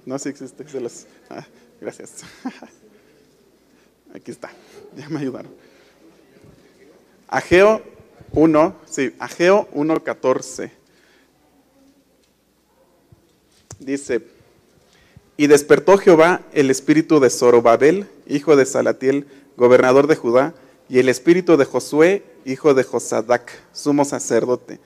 [0.06, 0.66] No, sí existe.
[0.68, 1.44] Se los, ah,
[1.80, 2.22] gracias.
[4.14, 4.50] Aquí está,
[4.96, 5.50] ya me ayudaron.
[7.28, 7.82] Ageo
[8.32, 10.70] 1, sí, Ageo 1.14.
[13.78, 14.22] Dice,
[15.42, 19.26] y despertó Jehová el espíritu de Zorobabel, hijo de Salatiel,
[19.56, 20.54] gobernador de Judá,
[20.88, 24.78] y el espíritu de Josué, hijo de Josadac, sumo sacerdote,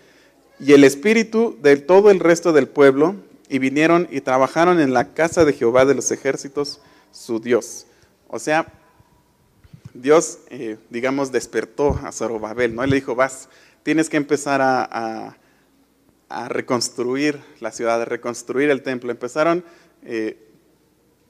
[0.58, 3.16] y el espíritu de todo el resto del pueblo,
[3.50, 6.80] y vinieron y trabajaron en la casa de Jehová de los ejércitos,
[7.12, 7.84] su Dios.
[8.26, 8.72] O sea,
[9.92, 12.82] Dios, eh, digamos, despertó a Zorobabel, ¿no?
[12.82, 13.50] Él le dijo, vas,
[13.82, 15.36] tienes que empezar a
[16.48, 19.10] reconstruir la ciudad, a reconstruir el templo.
[19.10, 19.62] Empezaron
[20.08, 20.38] eh,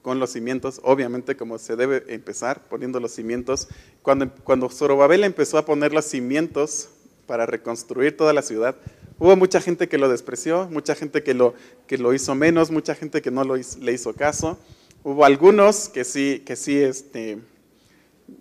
[0.07, 3.67] con los cimientos, obviamente como se debe empezar, poniendo los cimientos.
[4.01, 6.87] Cuando, cuando Zorobabel empezó a poner los cimientos
[7.25, 8.77] para reconstruir toda la ciudad,
[9.19, 11.55] hubo mucha gente que lo despreció, mucha gente que lo,
[11.87, 14.57] que lo hizo menos, mucha gente que no lo le hizo caso.
[15.03, 17.39] Hubo algunos que sí, que sí, este,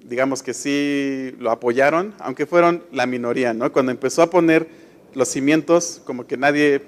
[0.05, 3.73] digamos que sí lo apoyaron, aunque fueron la minoría, ¿no?
[3.73, 4.69] Cuando empezó a poner
[5.15, 6.83] los cimientos como que nadie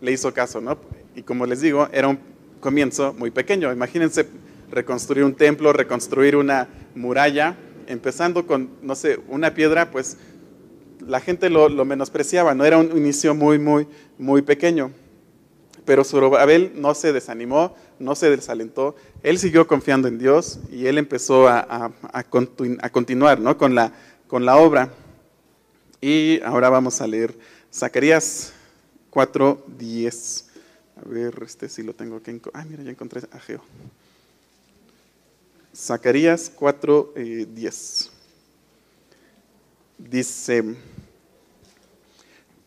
[0.00, 0.78] le hizo caso, ¿no?
[1.16, 2.33] Y como les digo, era un
[2.64, 3.70] comienzo muy pequeño.
[3.70, 4.26] Imagínense
[4.70, 7.56] reconstruir un templo, reconstruir una muralla,
[7.88, 10.16] empezando con, no sé, una piedra, pues
[11.06, 12.64] la gente lo, menospreciaba, ¿no?
[12.64, 14.92] Era un inicio muy, muy, muy pequeño.
[15.84, 20.96] Pero Zorobabel no se desanimó, no se desalentó, él siguió confiando en Dios y él
[20.96, 21.92] empezó a,
[22.90, 23.58] continuar ¿no?
[23.58, 23.92] con, la,
[24.26, 24.88] con la obra.
[26.00, 27.34] Y ahora vamos a leer
[27.70, 28.54] Zacarías
[29.10, 30.44] 4.10.
[30.48, 30.53] A
[31.08, 32.40] ver, este sí lo tengo que...
[32.52, 33.40] Ah, mira, ya encontré a.
[35.74, 38.10] Zacarías 4.10.
[39.98, 40.76] Dice,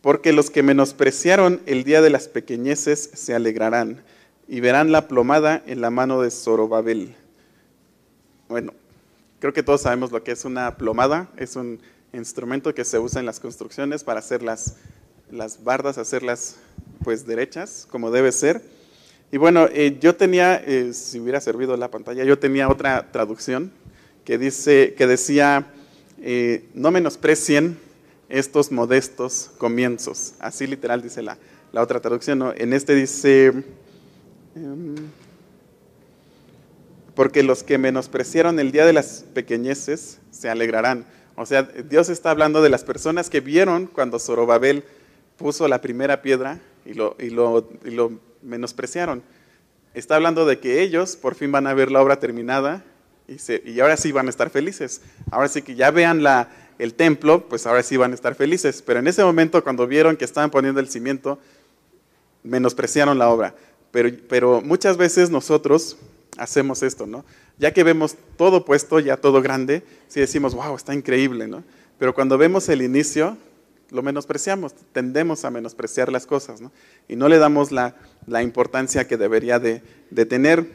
[0.00, 4.02] porque los que menospreciaron el día de las pequeñeces se alegrarán
[4.46, 7.14] y verán la plomada en la mano de Zorobabel.
[8.48, 8.72] Bueno,
[9.40, 11.28] creo que todos sabemos lo que es una plomada.
[11.36, 11.80] Es un
[12.12, 14.76] instrumento que se usa en las construcciones para hacer las,
[15.30, 16.56] las bardas, hacerlas
[17.02, 18.62] pues derechas, como debe ser.
[19.30, 23.70] Y bueno, eh, yo tenía, eh, si hubiera servido la pantalla, yo tenía otra traducción
[24.24, 25.66] que, dice, que decía,
[26.22, 27.78] eh, no menosprecien
[28.28, 30.34] estos modestos comienzos.
[30.38, 31.36] Así literal dice la,
[31.72, 32.38] la otra traducción.
[32.38, 32.52] ¿no?
[32.56, 33.52] En este dice,
[34.54, 34.94] em,
[37.14, 41.04] porque los que menospreciaron el día de las pequeñeces se alegrarán.
[41.36, 44.84] O sea, Dios está hablando de las personas que vieron cuando Zorobabel
[45.36, 49.22] puso la primera piedra y lo, y lo, lo menospreciaron.
[49.92, 52.82] Está hablando de que ellos por fin van a ver la obra terminada
[53.26, 55.02] y, se, y ahora sí van a estar felices.
[55.30, 56.48] Ahora sí que ya vean la,
[56.78, 58.80] el templo, pues ahora sí van a estar felices.
[58.80, 61.38] Pero en ese momento, cuando vieron que estaban poniendo el cimiento,
[62.42, 63.54] menospreciaron la obra.
[63.90, 65.98] Pero, pero muchas veces nosotros
[66.38, 67.24] hacemos esto, ¿no?
[67.58, 71.64] Ya que vemos todo puesto, ya todo grande, sí decimos, wow, está increíble, ¿no?
[71.98, 73.36] Pero cuando vemos el inicio,
[73.90, 76.70] lo menospreciamos, tendemos a menospreciar las cosas, ¿no?
[77.08, 77.94] Y no le damos la,
[78.42, 79.80] importancia que debería de,
[80.26, 80.66] tener.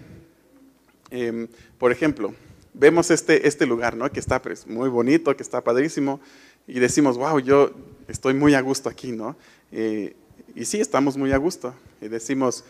[1.11, 1.47] Em,
[1.77, 2.33] por ejemplo,
[2.73, 4.11] vemos este, este lugar, ¿no?
[4.11, 6.19] Que está pues, muy bonito, que está padrísimo,
[6.67, 7.71] y decimos, wow, yo
[8.07, 9.35] estoy muy a gusto aquí, ¿no?
[9.71, 10.15] Eh,
[10.55, 11.73] y sí, estamos muy a gusto.
[12.01, 12.63] Y decimos,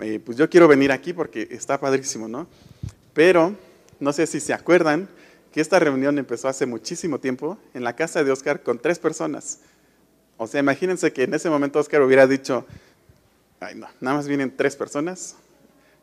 [0.00, 2.46] eh, pues yo quiero venir aquí porque está padrísimo, ¿no?
[3.14, 3.54] Pero
[4.00, 5.08] no sé si se acuerdan
[5.52, 9.60] que esta reunión empezó hace muchísimo tiempo en la casa de Oscar con tres personas.
[10.36, 12.66] O sea, imagínense que en ese momento Oscar hubiera dicho,
[13.60, 15.36] ay no, nada más vienen tres personas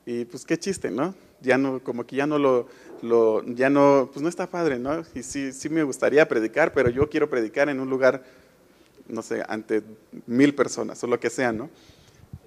[0.05, 1.13] y pues qué chiste, ¿no?
[1.41, 2.67] Ya no, como que ya no lo,
[3.45, 5.03] ya no, pues no está padre, ¿no?
[5.13, 8.23] Y sí, sí me gustaría predicar, pero yo quiero predicar en un lugar
[9.07, 9.83] no sé, ante
[10.25, 11.69] mil personas o lo que sea, ¿no?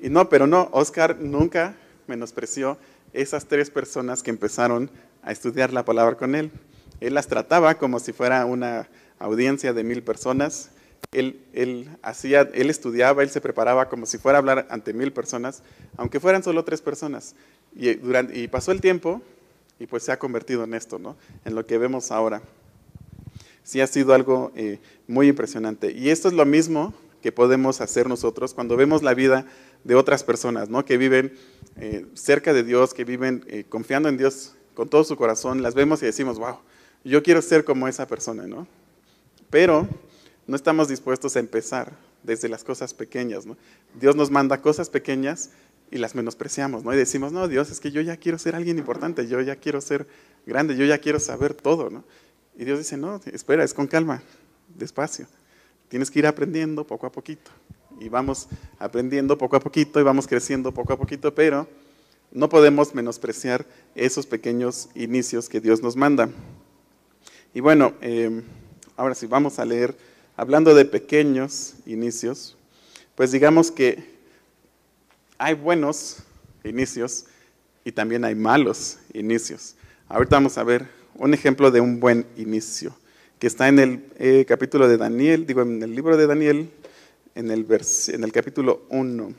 [0.01, 2.79] Y no, pero no, Oscar nunca menospreció
[3.13, 4.91] esas tres personas que empezaron
[5.23, 6.51] a estudiar la palabra con él.
[7.01, 10.71] Él las trataba como si fuera una audiencia de mil personas.
[11.13, 15.13] Él, él, hacía, él estudiaba, él se preparaba como si fuera a hablar ante mil
[15.13, 15.63] personas,
[15.97, 17.35] aunque fueran solo tres personas.
[17.75, 19.23] Y, durante, y pasó el tiempo
[19.79, 21.17] y pues se ha convertido en esto, ¿no?
[21.45, 22.43] En lo que vemos ahora.
[23.63, 25.93] Sí ha sido algo eh, muy impresionante.
[25.93, 29.47] Y esto es lo mismo que podemos hacer nosotros cuando vemos la vida
[29.85, 30.85] de otras personas, ¿no?
[30.85, 31.37] Que viven
[31.77, 35.63] eh, cerca de Dios, que viven eh, confiando en Dios con todo su corazón.
[35.63, 36.59] Las vemos y decimos, wow,
[37.05, 38.67] yo quiero ser como esa persona, ¿no?
[39.51, 39.89] Pero
[40.47, 43.45] no estamos dispuestos a empezar desde las cosas pequeñas.
[44.01, 45.51] Dios nos manda cosas pequeñas
[45.91, 46.93] y las menospreciamos, ¿no?
[46.93, 49.81] Y decimos, no, Dios, es que yo ya quiero ser alguien importante, yo ya quiero
[49.81, 50.07] ser
[50.47, 52.05] grande, yo ya quiero saber todo.
[52.57, 54.23] Y Dios dice, no, espera, es con calma,
[54.77, 55.27] despacio.
[55.89, 57.51] Tienes que ir aprendiendo poco a poquito.
[58.01, 61.67] Y vamos aprendiendo poco a poquito y vamos creciendo poco a poquito, pero
[62.33, 66.29] no podemos menospreciar esos pequeños inicios que Dios nos manda.
[67.55, 68.43] Y bueno, eh,
[68.97, 69.97] ahora sí, vamos a leer,
[70.37, 72.57] hablando de pequeños inicios,
[73.15, 74.17] pues digamos que
[75.39, 76.19] hay buenos
[76.65, 77.27] inicios
[77.85, 79.75] y también hay malos inicios.
[80.09, 82.95] Ahorita vamos a ver un ejemplo de un buen inicio,
[83.39, 86.71] que está en el eh, capítulo de Daniel, digo, en el libro de Daniel,
[87.35, 87.67] en el,
[88.09, 89.35] en el capítulo 1,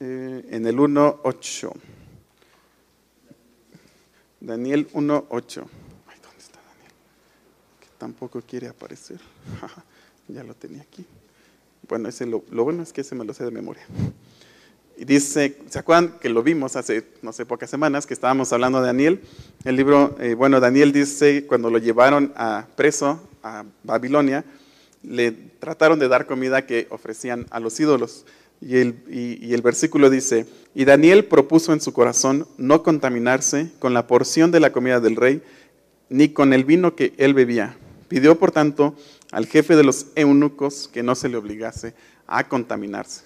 [0.00, 1.72] eh, en el 1.8.
[4.40, 5.64] Daniel 1.8.
[6.06, 6.92] Ay, ¿dónde está Daniel?
[7.80, 9.18] Que tampoco quiere aparecer.
[10.28, 11.06] ya lo tenía aquí.
[11.88, 13.82] Bueno, ese lo, bueno es que ese me lo sé de memoria.
[14.98, 18.82] Y dice, ¿se acuerdan que lo vimos hace, no sé, pocas semanas que estábamos hablando
[18.82, 19.22] de Daniel?
[19.64, 24.44] El libro, eh, bueno, Daniel dice, cuando lo llevaron a preso a Babilonia,
[25.02, 28.26] le trataron de dar comida que ofrecían a los ídolos.
[28.60, 33.94] Y el, y el versículo dice, y Daniel propuso en su corazón no contaminarse con
[33.94, 35.42] la porción de la comida del rey,
[36.10, 37.78] ni con el vino que él bebía.
[38.08, 38.94] Pidió, por tanto,
[39.30, 41.94] al jefe de los eunucos que no se le obligase
[42.26, 43.22] a contaminarse.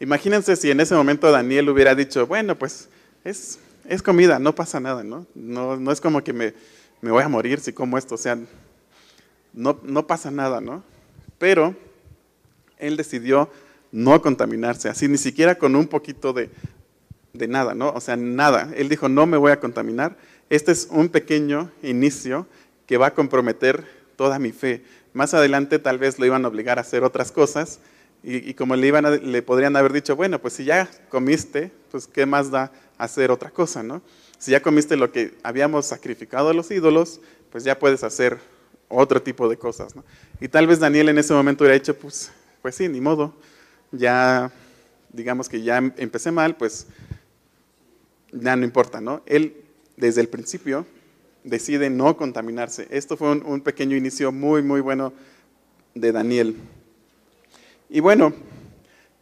[0.00, 2.88] Imagínense si en ese momento Daniel hubiera dicho, bueno, pues
[3.24, 3.58] es,
[3.88, 5.26] es comida, no pasa nada, ¿no?
[5.34, 6.54] No, no es como que me,
[7.00, 8.38] me, voy a morir si como esto, o sea,
[9.52, 10.82] no, no pasa nada, ¿no?
[11.38, 11.74] Pero
[12.78, 13.48] él decidió
[13.92, 16.50] no contaminarse, así ni siquiera con un poquito de,
[17.32, 17.90] de nada, ¿no?
[17.90, 18.70] O sea, nada.
[18.76, 20.16] Él dijo, no me voy a contaminar.
[20.50, 22.46] Este es un pequeño inicio
[22.86, 26.78] que va a comprometer toda mi fe, más adelante tal vez lo iban a obligar
[26.78, 27.80] a hacer otras cosas
[28.22, 32.24] y, como le, iban le podrían haber dicho, bueno, pues si ya comiste, pues qué
[32.24, 34.00] más da hacer otra cosa, ¿no?
[34.38, 38.38] Si ya comiste lo que habíamos sacrificado a los ídolos, pues ya puedes hacer
[38.88, 40.04] otro tipo de cosas, ¿no?
[40.40, 43.34] Y tal vez Daniel en ese momento hubiera dicho, pues, pues sí, ni modo,
[43.92, 44.50] ya,
[45.12, 46.86] digamos que ya empecé mal, pues
[48.32, 49.22] ya no importa, ¿no?
[49.26, 49.54] Él
[49.96, 50.86] desde el principio
[51.44, 52.88] decide no contaminarse.
[52.90, 55.12] Esto fue un, pequeño inicio muy, muy bueno
[55.94, 56.56] de Daniel.
[57.88, 58.32] Y bueno,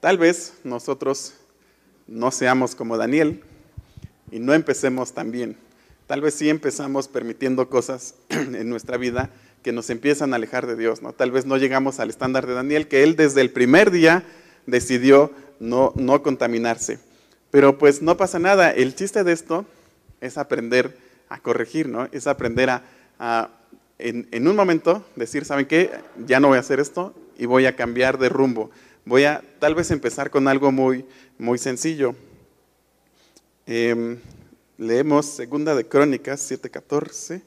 [0.01, 1.35] tal vez nosotros
[2.07, 3.43] no seamos como Daniel
[4.31, 5.57] y no empecemos tan bien.
[6.07, 9.31] Tal vez sí empezamos permitiendo cosas en nuestra vida
[9.63, 11.03] que nos empiezan a alejar de Dios.
[11.03, 11.13] ¿no?
[11.13, 14.25] Tal vez no llegamos al estándar de Daniel, que él desde el primer día
[14.67, 16.99] decidió no, no contaminarse.
[17.51, 18.71] Pero pues no pasa nada.
[18.73, 19.67] El chiste de esto
[20.21, 20.97] es aprender
[21.33, 22.09] a corregir, ¿no?
[22.13, 23.51] Es aprender a,
[23.99, 25.91] en, un momento, decir, ¿saben qué?
[26.27, 28.71] Ya no voy a hacer esto y voy a cambiar de rumbo.
[29.05, 31.07] Voy a tal vez empezar con algo muy,
[31.39, 32.15] muy sencillo.
[33.67, 34.19] Em,
[34.77, 37.43] leemos Segunda de Crónicas 7:14.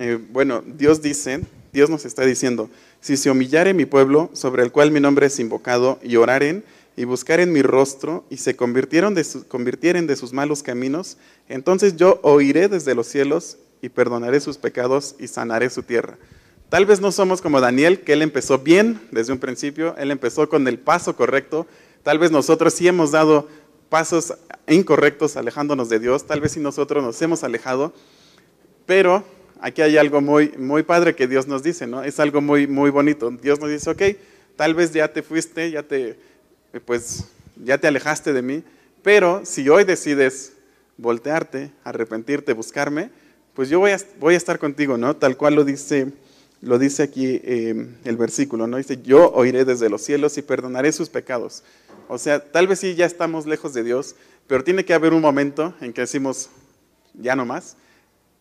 [0.00, 1.40] Eh, bueno, Dios dice,
[1.72, 5.40] Dios nos está diciendo, si se humillare mi pueblo, sobre el cual mi nombre es
[5.40, 6.64] invocado, y oraren,
[6.96, 11.16] y buscaren mi rostro, y se convirtieron de convirtieren de sus malos caminos,
[11.48, 16.16] entonces yo oiré desde los cielos, y perdonaré sus pecados, y sanaré su tierra.
[16.68, 20.48] Tal vez no somos como Daniel, que él empezó bien desde un principio, él empezó
[20.48, 21.66] con el paso correcto,
[22.04, 23.48] tal vez nosotros sí hemos dado
[23.88, 24.34] pasos
[24.68, 27.92] incorrectos alejándonos de Dios, tal vez sí nosotros nos hemos alejado,
[28.86, 29.24] pero
[29.60, 32.02] aquí hay algo muy, muy padre que Dios nos dice, ¿no?
[32.02, 33.30] Es algo muy, muy bonito.
[33.30, 34.02] Dios nos dice, ok,
[34.56, 36.18] tal vez ya te fuiste, ya te,
[36.84, 37.24] pues,
[37.64, 38.62] ya te alejaste de mí,
[39.02, 40.52] pero si hoy decides
[40.96, 43.10] voltearte, arrepentirte, buscarme,
[43.54, 45.16] pues yo voy a, voy a estar contigo, ¿no?
[45.16, 46.12] Tal cual lo dice,
[46.60, 48.76] lo dice aquí eh, el versículo, ¿no?
[48.76, 51.62] Dice, yo oiré desde los cielos y perdonaré sus pecados.
[52.08, 54.14] O sea, tal vez sí ya estamos lejos de Dios,
[54.46, 56.50] pero tiene que haber un momento en que decimos,
[57.14, 57.76] ya no más,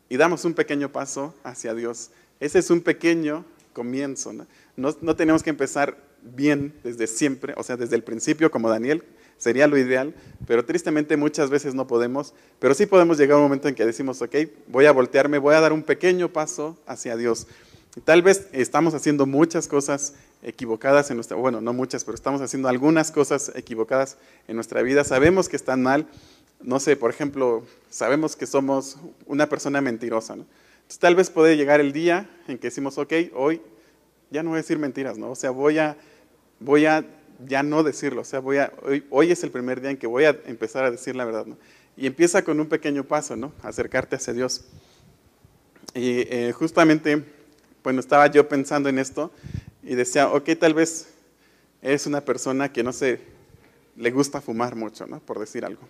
[0.10, 2.12] y damos un pequeño paso hacia Dios.
[2.40, 4.34] Ese es un pequeño comienzo.
[4.34, 4.46] ¿no?
[4.76, 9.04] No, tenemos que empezar bien desde siempre, o sea, desde el principio como Daniel,
[9.38, 10.16] sería lo ideal,
[10.48, 13.86] pero tristemente muchas veces no podemos, pero sí podemos llegar a un momento en que
[13.86, 14.36] decimos, ok,
[14.68, 17.48] voy a voltearme, voy a dar un pequeño paso hacia Dios.
[18.04, 22.68] Tal vez estamos haciendo muchas cosas equivocadas en nuestra, bueno, no muchas, pero estamos haciendo
[22.68, 24.18] algunas cosas equivocadas
[24.48, 26.08] en nuestra vida, sabemos que están mal,
[26.62, 30.46] no sé, por ejemplo, sabemos que somos una persona mentirosa, ¿no?
[30.78, 33.62] Entonces, tal vez puede llegar el día en que decimos, ok, hoy
[34.32, 35.32] ya no voy a decir mentiras, ¿no?
[35.32, 35.98] O sea, voy a,
[36.60, 37.06] voy a
[37.46, 38.72] ya no decirlo, o sea, voy a,
[39.10, 41.58] hoy, es el primer día en que voy a empezar a decir la verdad, ¿no?
[41.96, 43.52] Y empieza con un pequeño paso, ¿no?
[43.64, 44.66] Acercarte hacia Dios.
[45.94, 47.24] Y eh, justamente,
[47.84, 49.32] bueno, estaba yo pensando en esto
[49.84, 51.10] y decía, ok, tal vez
[51.82, 53.20] es una persona que no sé,
[53.96, 55.20] le gusta fumar mucho, ¿no?
[55.20, 55.82] Por decir algo.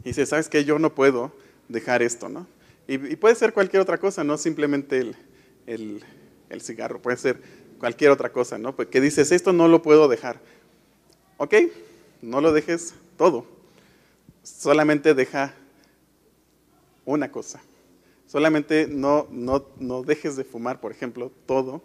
[0.00, 0.64] Y dice, ¿sabes qué?
[0.64, 1.32] Yo no puedo
[1.68, 2.46] dejar esto, ¿no?
[2.86, 5.12] Y, puede ser cualquier otra cosa, no simplemente
[5.66, 6.04] el,
[6.60, 7.40] cigarro, puede ser
[7.78, 8.74] cualquier otra cosa, ¿no?
[8.74, 10.40] Porque dices, esto no lo puedo dejar.
[11.36, 11.54] Ok,
[12.20, 13.46] no lo dejes todo.
[14.42, 15.54] Solamente deja
[17.04, 17.60] una cosa.
[18.26, 21.82] Solamente no, no, no dejes de fumar, por ejemplo, todo.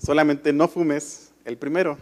[0.00, 1.98] Solamente no fumes el primero.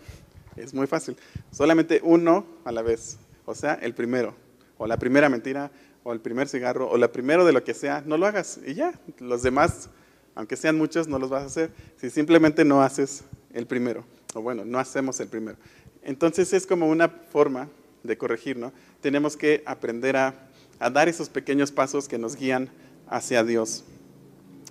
[0.56, 1.16] Es muy fácil.
[1.50, 3.16] Solamente uno a la vez.
[3.46, 4.34] O sea, el primero.
[4.78, 5.70] O la primera mentira
[6.04, 8.74] o el primer cigarro, o la primero de lo que sea, no lo hagas y
[8.74, 8.98] ya.
[9.18, 9.90] Los demás,
[10.34, 14.40] aunque sean muchos, no los vas a hacer si simplemente no haces el primero, o
[14.40, 15.58] bueno, no hacemos el primero.
[16.02, 17.68] Entonces es como una forma
[18.02, 18.72] de corregir, ¿no?
[19.02, 22.70] Tenemos que aprender a, a dar esos pequeños pasos que nos guían
[23.08, 23.84] hacia Dios.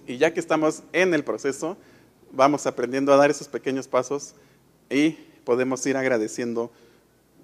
[0.07, 1.77] Y ya que estamos en el proceso,
[2.31, 4.35] vamos aprendiendo a dar esos pequeños pasos
[4.89, 5.11] y
[5.43, 6.71] podemos ir agradeciendo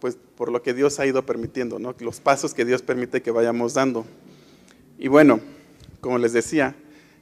[0.04, 1.96] pues por lo que Dios ha ido permitiendo, ¿no?
[2.00, 4.06] los pasos que Dios permite que vayamos dando.
[5.00, 5.40] Y bueno,
[6.02, 6.76] como les decía,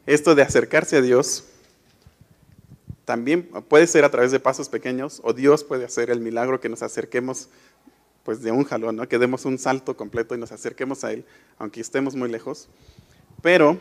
[0.07, 1.43] esto de acercarse a Dios
[3.05, 6.69] también puede ser a través de pasos pequeños o Dios puede hacer el milagro que
[6.69, 7.49] nos acerquemos
[8.23, 9.07] pues de un jalón, ¿no?
[9.07, 11.23] que demos un salto completo y nos acerquemos a Él,
[11.59, 12.67] aunque estemos muy lejos.
[13.43, 13.77] Pero,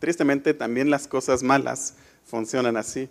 [0.00, 3.08] tristemente, también las cosas malas funcionan así.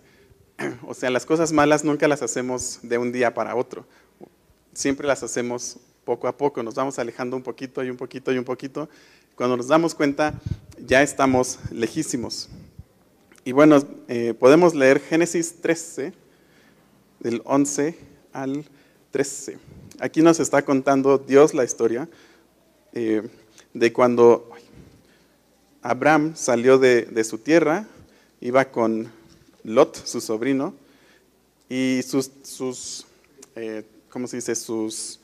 [0.86, 3.86] O sea, las cosas malas nunca las hacemos de un día para otro
[4.76, 8.38] siempre las hacemos poco a poco, nos vamos alejando un poquito y un poquito y
[8.38, 8.88] un poquito.
[9.34, 10.34] Cuando nos damos cuenta,
[10.78, 12.48] ya estamos lejísimos.
[13.44, 16.12] Y bueno, eh, podemos leer Génesis 13,
[17.20, 17.98] del 11
[18.32, 18.64] al
[19.10, 19.58] 13.
[19.98, 22.08] Aquí nos está contando Dios la historia
[22.92, 23.22] eh,
[23.72, 24.50] de cuando
[25.82, 27.86] Abraham salió de, su tierra,
[28.40, 29.10] iba con
[29.64, 30.74] Lot, su sobrino,
[31.68, 33.06] y sus,
[33.54, 34.54] eh, ¿cómo se dice?
[34.54, 35.20] Sus,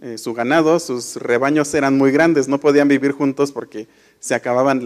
[0.00, 3.88] eh, su ganado, sus rebaños eran muy grandes, no podían vivir juntos porque
[4.20, 4.84] se acababan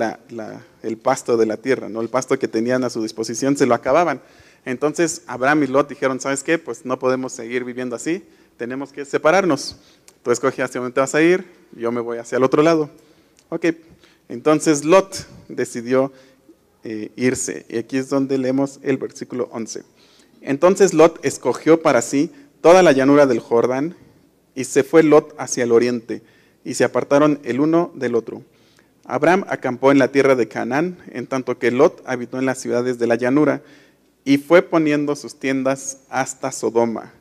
[0.82, 2.00] el pasto de la tierra, ¿no?
[2.00, 4.20] El pasto que tenían a su disposición se lo acababan.
[4.64, 6.58] Entonces Abraham y Lot dijeron, ¿sabes qué?
[6.58, 8.24] Pues no podemos seguir viviendo así,
[8.56, 9.76] tenemos que separarnos.
[10.22, 12.90] Tú escoge hacia dónde te vas a ir, yo me voy hacia el otro lado.
[13.48, 13.66] Ok,
[14.28, 16.12] entonces Lot decidió
[16.84, 17.66] eh, irse.
[17.68, 19.82] Y aquí es donde leemos el versículo 11.
[20.40, 23.96] Entonces Lot escogió para sí toda la llanura del Jordán,
[24.54, 26.22] y se fue Lot hacia el oriente,
[26.64, 28.42] y se apartaron el uno del otro.
[29.04, 32.98] Abraham acampó en la tierra de Canaán, en tanto que Lot habitó en las ciudades
[32.98, 33.62] de la llanura,
[34.24, 37.12] y fue poniendo sus tiendas hasta Sodoma.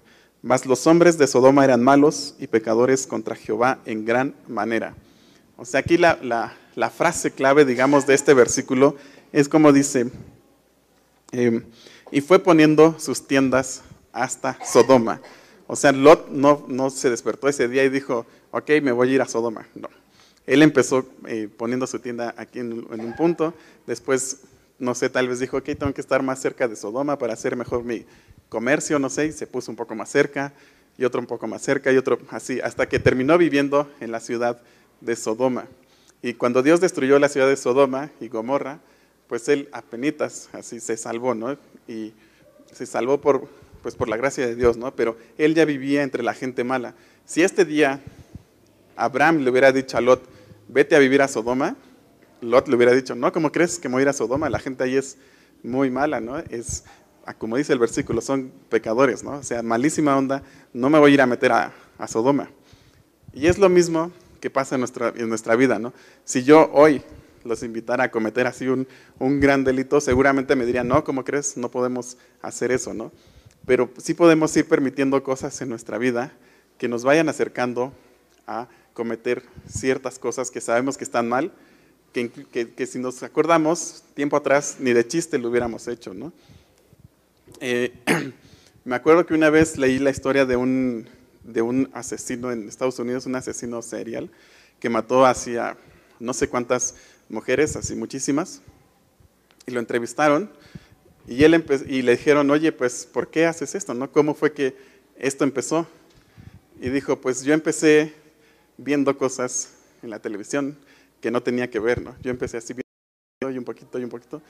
[0.42, 4.96] Mas los hombres de Sodoma eran malos y pecadores contra Jehová en gran manera.
[5.58, 6.54] O sea, aquí la,
[6.96, 8.96] frase clave, digamos, de este versículo
[9.34, 10.10] es como dice,
[11.32, 11.62] eh,
[12.12, 15.22] y fue poniendo sus tiendas hasta Sodoma.
[15.68, 19.14] O sea, Lot no, no se despertó ese día y dijo, ok, me voy a
[19.16, 19.68] ir a Sodoma.
[19.76, 19.90] No.
[20.48, 23.54] Él empezó eh, poniendo su tienda aquí en, un punto,
[23.86, 24.42] después,
[24.80, 27.56] no sé, tal vez dijo, ok, tengo que estar más cerca de Sodoma para hacer
[27.56, 28.04] mejor mi
[28.50, 30.54] comercio, no sé, y se puso un poco más cerca,
[30.98, 34.20] y otro un poco más cerca, y otro así, hasta que terminó viviendo en la
[34.20, 34.60] ciudad
[35.02, 35.68] de Sodoma.
[36.24, 38.80] Y cuando Dios destruyó la ciudad de Sodoma y Gomorra,
[39.28, 41.58] pues él apenitas así se salvó, ¿no?
[41.88, 42.14] Y
[42.74, 43.48] se salvó por,
[43.82, 44.96] pues por la gracia de Dios, ¿no?
[44.96, 46.96] Pero él ya vivía entre la gente mala.
[47.26, 48.02] Si este día
[48.96, 50.24] Abraham le hubiera dicho a Lot,
[50.68, 51.76] vete a vivir a Sodoma,
[52.42, 54.50] Lot le hubiera dicho, no, ¿cómo crees que me voy a ir a Sodoma?
[54.50, 55.18] La gente ahí es
[55.64, 56.38] muy mala, ¿no?
[56.38, 56.84] Es,
[57.38, 59.34] como dice el versículo, son pecadores, ¿no?
[59.34, 62.50] O sea, malísima onda, no me voy a ir a meter a, a Sodoma.
[63.34, 65.94] Y es lo mismo que pasa en nuestra, en nuestra vida, ¿no?
[66.24, 67.02] Si yo hoy
[67.44, 71.58] los invitara a cometer así un, un gran delito, seguramente me dirían, no, ¿cómo crees?
[71.58, 73.12] No podemos hacer eso, ¿no?
[73.70, 76.34] Pero sí podemos ir permitiendo cosas en nuestra vida
[76.80, 77.94] que nos vayan acercando
[78.48, 81.54] a cometer ciertas cosas que sabemos que están mal,
[82.12, 86.34] que, que, si nos acordamos, tiempo atrás, ni de chiste lo hubiéramos hecho, ¿no?
[87.60, 87.94] Eh,
[88.86, 91.08] me acuerdo que una vez leí la historia de un,
[91.44, 94.32] de un asesino en Estados Unidos, un asesino serial,
[94.80, 95.78] que mató hacia
[96.20, 96.96] no sé cuántas
[97.30, 98.64] mujeres, así muchísimas,
[99.68, 100.50] y lo entrevistaron,
[101.30, 103.94] y, él y le dijeron, oye, pues, ¿por qué haces esto?
[103.94, 104.12] ¿no?
[104.12, 104.76] ¿Cómo fue que
[105.16, 105.88] esto empezó?
[106.82, 108.14] Y dijo, pues yo empecé
[108.78, 110.76] viendo cosas en la televisión
[111.22, 112.16] que no tenía que ver, ¿no?
[112.24, 114.42] Yo empecé así viendo y un poquito y un poquito,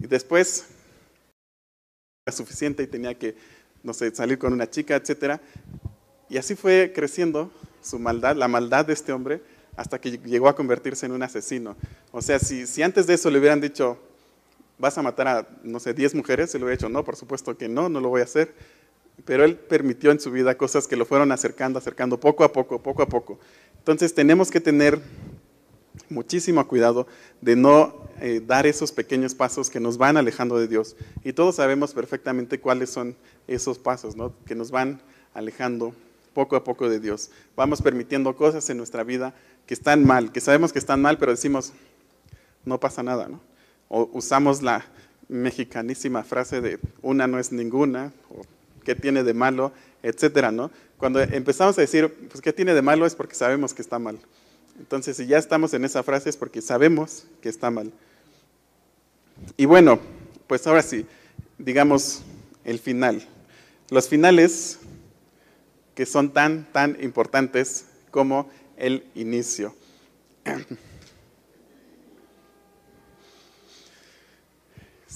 [0.00, 0.66] y después
[2.26, 3.36] era suficiente y tenía que,
[3.84, 5.40] no sé, salir con una chica, etcétera.
[6.28, 7.52] Y así fue creciendo
[7.82, 9.42] su maldad, la maldad de este hombre,
[9.76, 11.76] hasta que llegó a convertirse en un asesino.
[12.10, 14.00] O sea, si, si antes de eso le hubieran dicho,
[14.78, 17.68] vas a matar a, no sé, 10 mujeres, le hubiera dicho, no, por supuesto que
[17.68, 18.54] no, no lo voy a hacer.
[19.24, 22.82] Pero él permitió en su vida cosas que lo fueron acercando, acercando poco a poco,
[22.82, 23.38] poco a poco.
[23.78, 25.00] Entonces tenemos que tener
[26.10, 27.06] muchísimo cuidado
[27.40, 30.96] de no eh, dar esos pequeños pasos que nos van alejando de Dios.
[31.24, 33.16] Y todos sabemos perfectamente cuáles son
[33.46, 34.32] esos pasos, ¿no?
[34.44, 35.00] que nos van
[35.34, 35.94] alejando
[36.34, 37.30] poco a poco de Dios.
[37.56, 39.34] Vamos permitiendo cosas en nuestra vida
[39.66, 41.72] que están mal, que sabemos que están mal, pero decimos,
[42.64, 43.40] no pasa nada, ¿no?
[43.88, 44.84] O usamos la
[45.28, 48.42] mexicanísima frase de una no es ninguna, o
[48.84, 49.72] qué tiene de malo,
[50.02, 50.70] etcétera, ¿no?
[50.98, 54.18] Cuando empezamos a decir, pues qué tiene de malo es porque sabemos que está mal.
[54.78, 57.92] Entonces, si ya estamos en esa frase es porque sabemos que está mal.
[59.56, 59.98] Y bueno,
[60.46, 61.06] pues ahora sí,
[61.58, 62.22] digamos
[62.64, 63.26] el final.
[63.90, 64.78] Los finales
[65.94, 69.74] que son tan, tan importantes como el inicio.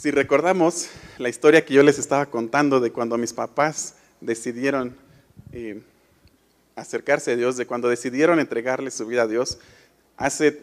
[0.01, 0.89] Si recordamos
[1.19, 4.97] la historia que yo les estaba contando de cuando mis papás decidieron
[5.53, 5.83] eh,
[6.75, 9.59] acercarse a Dios, de cuando decidieron entregarle su vida a Dios
[10.17, 10.59] hace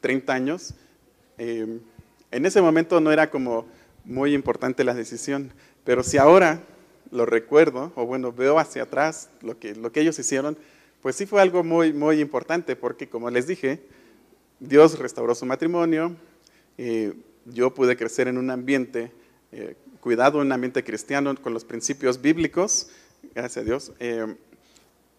[0.00, 0.72] 30 años,
[1.36, 1.78] eh,
[2.30, 3.66] en ese momento no era como
[4.06, 5.52] muy importante la decisión,
[5.84, 6.62] pero si ahora
[7.10, 10.56] lo recuerdo, o bueno, veo hacia atrás lo que, lo que ellos hicieron,
[11.02, 13.82] pues sí fue algo muy, muy importante, porque como les dije,
[14.58, 16.16] Dios restauró su matrimonio,
[16.78, 17.12] eh,
[17.46, 19.12] yo pude crecer en un ambiente
[19.52, 22.88] eh, cuidado, un ambiente cristiano con los principios bíblicos,
[23.34, 23.92] gracias a Dios.
[24.00, 24.34] Eh,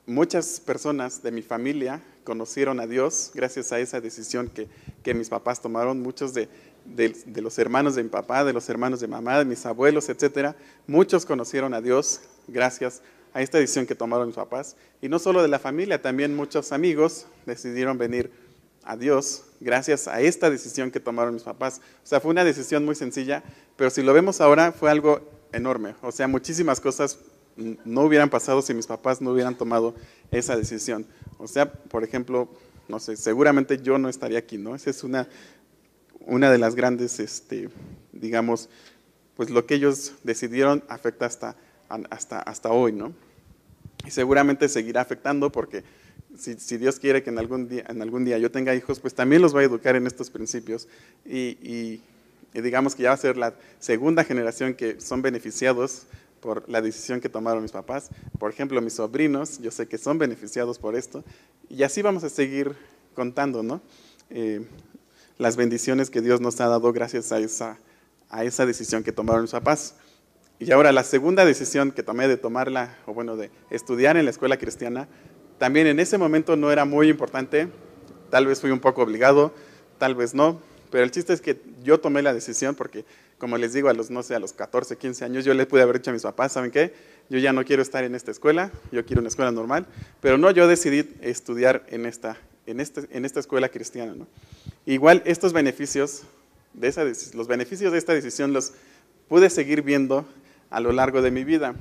[0.05, 4.67] muchas personas de mi familia conocieron a Dios gracias a esa decisión que,
[5.03, 6.49] que mis papás tomaron, muchos de,
[6.85, 10.55] de, los hermanos de mi papá, de los hermanos de mamá, de mis abuelos, etcétera,
[10.87, 13.01] muchos conocieron a Dios gracias
[13.33, 14.75] a esta decisión que tomaron mis papás.
[15.01, 18.31] Y no solo de la familia, también muchos amigos decidieron venir
[18.83, 18.97] a
[19.59, 21.81] gracias a esta decisión que tomaron mis papás.
[22.03, 23.43] O sea, fue una decisión muy sencilla,
[23.75, 25.21] pero si lo vemos ahora fue algo
[25.53, 25.95] enorme.
[26.01, 27.19] O sea, muchísimas cosas
[27.55, 29.93] no hubieran pasado si mis papás no hubieran tomado
[30.31, 31.05] esa decisión.
[31.37, 32.49] O sea, por ejemplo,
[32.87, 34.75] no sé, seguramente yo no estaría aquí, ¿no?
[34.75, 35.27] Esa es una,
[36.19, 37.69] una de las grandes, este,
[38.11, 38.69] digamos,
[39.35, 41.55] pues lo que ellos decidieron afecta hasta,
[42.09, 43.13] hasta, hasta hoy, ¿no?
[44.05, 45.83] Y seguramente seguirá afectando porque
[46.37, 49.63] si, Dios quiere que en algún, día, yo tenga hijos, pues también los va a
[49.63, 50.87] educar en estos principios.
[51.25, 52.01] Y,
[52.53, 56.03] digamos que ya va a ser la segunda generación que son beneficiados
[56.41, 58.09] por la decisión que tomaron mis papás.
[58.39, 61.23] Por ejemplo, mis sobrinos, yo sé que son beneficiados por esto.
[61.69, 62.75] Y así vamos a seguir
[63.13, 63.81] contando, ¿no?
[64.29, 64.65] Eh,
[65.37, 67.77] las bendiciones que Dios nos ha dado gracias a esa,
[68.29, 69.95] a esa decisión que tomaron mis papás.
[70.59, 74.31] Y ahora la segunda decisión que tomé de tomarla, o bueno, de estudiar en la
[74.31, 75.07] escuela cristiana,
[75.61, 77.67] también en ese momento no era muy importante,
[78.31, 79.53] tal vez fui un poco obligado,
[79.99, 80.59] tal vez no,
[80.89, 83.05] pero el chiste es que yo tomé la decisión porque
[83.37, 85.83] como les digo, a los, no sé, a los 14, 15 años, yo le pude
[85.83, 86.95] haber dicho a mis papás, ¿saben qué?
[87.29, 89.85] Yo ya no quiero estar en esta escuela, yo quiero una escuela normal,
[90.19, 94.15] pero no, yo decidí estudiar en esta, en este, en esta escuela cristiana.
[94.15, 94.25] ¿no?
[94.87, 96.23] Igual estos beneficios,
[96.73, 97.03] de esa,
[97.35, 98.73] los beneficios de esta decisión los
[99.29, 100.25] pude seguir viendo
[100.71, 101.75] a lo largo de mi vida.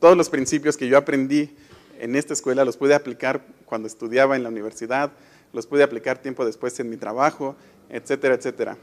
[0.00, 1.54] Todos los principios que yo aprendí
[2.00, 5.12] en esta escuela los pude aplicar cuando estudiaba en la universidad,
[5.52, 7.56] los pude aplicar tiempo después en mi trabajo,
[7.88, 8.76] etcétera, etcétera.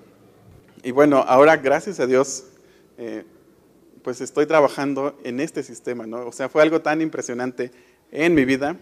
[0.83, 2.45] Y bueno, ahora gracias a Dios,
[2.97, 3.23] eh,
[4.03, 6.27] pues estoy trabajando en este sistema, ¿no?
[6.27, 7.71] O sea, fue algo tan impresionante
[8.11, 8.75] en mi vida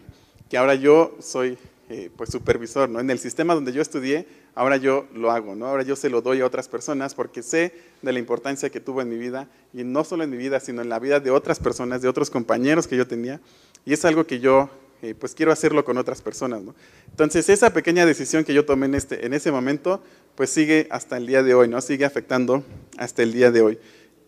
[0.50, 1.58] que ahora yo soy
[1.90, 3.00] eh, pues supervisor, ¿no?
[3.00, 4.26] En el sistema donde yo estudié,
[4.56, 5.68] ahora yo lo hago, ¿no?
[5.68, 9.02] Ahora yo se lo doy a otras personas porque sé de la importancia que tuvo
[9.02, 11.60] en mi vida y no solo en mi vida, sino en la vida de otras
[11.60, 13.42] personas, de otros compañeros que yo tenía.
[13.86, 14.70] Y es algo que yo
[15.02, 16.62] eh, pues quiero hacerlo con otras personas.
[16.62, 16.76] ¿no?
[17.10, 20.04] Entonces, esa pequeña decisión que yo tomé en, este, en ese momento,
[20.36, 21.82] pues sigue hasta el día de hoy, ¿no?
[21.82, 22.64] Sigue afectando
[22.98, 23.80] hasta el día de hoy.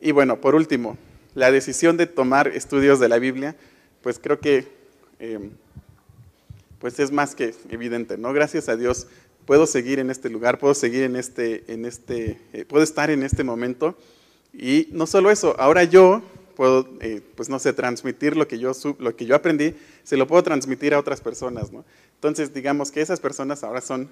[0.02, 0.98] Y bueno, por último,
[1.36, 3.56] la decisión de tomar estudios de la Biblia,
[4.02, 4.68] pues creo que
[5.20, 5.52] eh,
[6.80, 8.34] pues es más que evidente, ¿no?
[8.34, 9.08] Gracias a Dios
[9.46, 13.24] puedo seguir en este lugar, puedo seguir en este, en este, eh, puedo estar en
[13.24, 13.98] este momento.
[14.54, 16.22] Y no solo eso, ahora yo
[16.56, 20.28] puedo, eh, pues no sé, transmitir lo que, yo, lo que yo aprendí, se lo
[20.28, 21.86] puedo transmitir a otras personas, ¿no?
[22.16, 24.10] Entonces, digamos que esas personas ahora son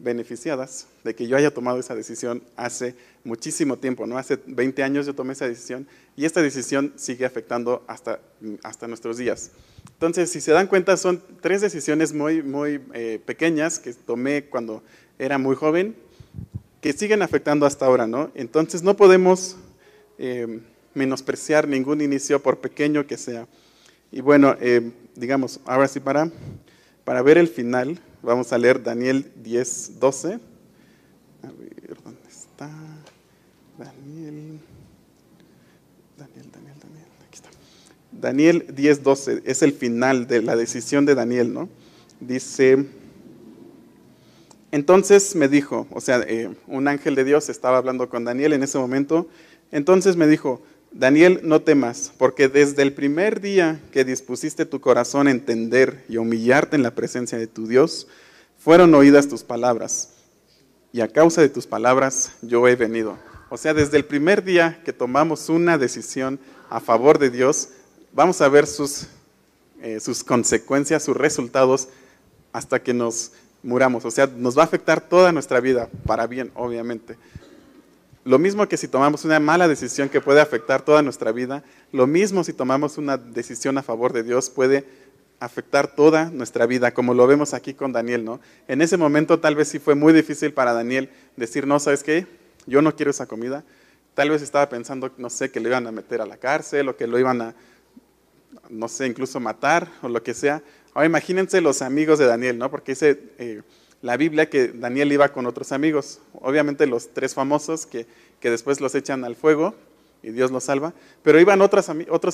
[0.00, 4.16] beneficiadas de que yo haya tomado esa decisión hace muchísimo tiempo, ¿no?
[4.16, 5.86] Hace 20 años yo tomé esa decisión
[6.16, 8.18] y esta decisión sigue afectando hasta,
[8.62, 9.50] hasta nuestros días.
[9.92, 14.82] Entonces, si se dan cuenta, son tres decisiones muy, muy eh, pequeñas que tomé cuando
[15.18, 15.94] era muy joven,
[16.80, 18.30] que siguen afectando hasta ahora, ¿no?
[18.34, 19.56] Entonces, no podemos
[20.18, 20.60] eh,
[20.94, 23.46] menospreciar ningún inicio, por pequeño que sea.
[24.12, 26.30] Y bueno, eh, digamos, ahora sí, para,
[27.04, 30.34] para ver el final, vamos a leer Daniel 10, 12.
[31.42, 32.70] A ver, ¿dónde está?
[33.78, 34.60] Daniel.
[36.18, 37.06] Daniel, Daniel, Daniel.
[37.26, 37.50] Aquí está.
[38.12, 41.68] Daniel 10, 12 es el final de la decisión de Daniel, ¿no?
[42.20, 42.86] Dice,
[44.72, 48.62] entonces me dijo, o sea, eh, un ángel de Dios estaba hablando con Daniel en
[48.62, 49.28] ese momento,
[49.72, 50.62] entonces me dijo,
[50.92, 56.16] Daniel, no temas, porque desde el primer día que dispusiste tu corazón a entender y
[56.16, 58.08] humillarte en la presencia de tu Dios,
[58.58, 60.10] fueron oídas tus palabras,
[60.92, 63.16] y a causa de tus palabras yo he venido.
[63.48, 66.38] O sea, desde el primer día que tomamos una decisión
[66.68, 67.68] a favor de Dios,
[68.12, 69.06] vamos a ver sus,
[69.82, 71.88] eh, sus consecuencias, sus resultados,
[72.52, 73.32] hasta que nos
[73.62, 74.04] muramos.
[74.04, 77.16] O sea, nos va a afectar toda nuestra vida, para bien, obviamente.
[78.24, 82.06] Lo mismo que si tomamos una mala decisión que puede afectar toda nuestra vida, lo
[82.06, 84.84] mismo si tomamos una decisión a favor de Dios puede
[85.38, 88.40] afectar toda nuestra vida, como lo vemos aquí con Daniel, ¿no?
[88.68, 92.26] En ese momento tal vez sí fue muy difícil para Daniel decir, no, ¿sabes qué?
[92.66, 93.64] Yo no quiero esa comida.
[94.12, 96.96] Tal vez estaba pensando, no sé, que le iban a meter a la cárcel o
[96.96, 97.54] que lo iban a,
[98.68, 100.62] no sé, incluso matar o lo que sea.
[100.92, 102.70] Ahora imagínense los amigos de Daniel, ¿no?
[102.70, 103.18] Porque dice...
[103.38, 103.62] Eh,
[104.02, 108.06] la Biblia que Daniel iba con otros amigos, obviamente los tres famosos que,
[108.40, 109.74] que después los echan al fuego
[110.22, 110.92] y Dios los salva,
[111.22, 111.88] pero iban otros,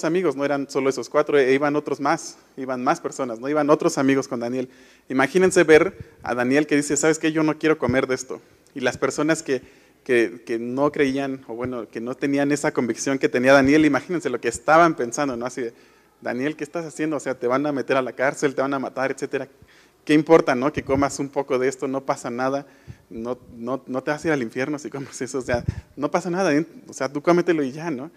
[0.05, 3.71] amigos, no eran solo esos cuatro, e iban otros más, iban más personas, no iban
[3.71, 4.69] otros amigos con Daniel.
[5.09, 7.33] Imagínense ver a Daniel que dice, ¿sabes qué?
[7.33, 8.41] Yo no quiero comer de esto.
[8.75, 9.63] Y las personas que,
[10.03, 14.31] que, que, no creían, o bueno, que no tenían esa convicción que tenía Daniel, imagínense
[14.31, 15.47] lo que estaban pensando, ¿no?
[15.47, 15.75] Así de,
[16.21, 17.17] Daniel, ¿qué estás haciendo?
[17.17, 19.49] O sea, te van a meter a la cárcel, te van a matar, etcétera.
[20.07, 20.73] ¿Qué importa, no?
[20.73, 22.65] Que comas un poco de esto, no pasa nada,
[23.11, 25.65] no, no, no te vas a ir al infierno si comes eso, o sea,
[25.97, 26.65] no pasa nada, ¿eh?
[26.89, 28.13] o sea, tú cómetelo y ya, ¿no?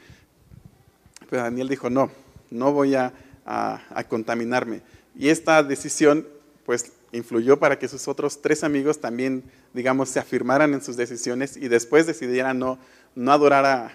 [1.31, 2.11] Pero Daniel dijo, no,
[2.51, 3.11] no voy a,
[3.43, 4.81] a, contaminarme.
[5.17, 6.27] Y esta decisión,
[6.63, 11.57] pues, influyó para que sus otros tres amigos también, digamos, se afirmaran en sus decisiones
[11.57, 12.77] y después decidieran no,
[13.15, 13.91] no adorar a,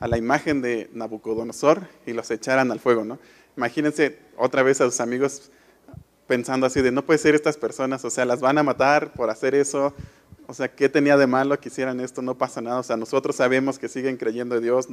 [0.00, 3.20] a la imagen de Nabucodonosor y los echaran al fuego, ¿no?
[3.56, 5.52] Imagínense otra vez a sus amigos
[6.26, 9.30] pensando así de, no puede ser estas personas, o sea, las van a matar por
[9.30, 9.94] hacer eso,
[10.46, 12.22] o sea, ¿qué tenía de malo que hicieran esto?
[12.22, 14.88] No pasa nada, o sea, nosotros sabemos que siguen creyendo en Dios,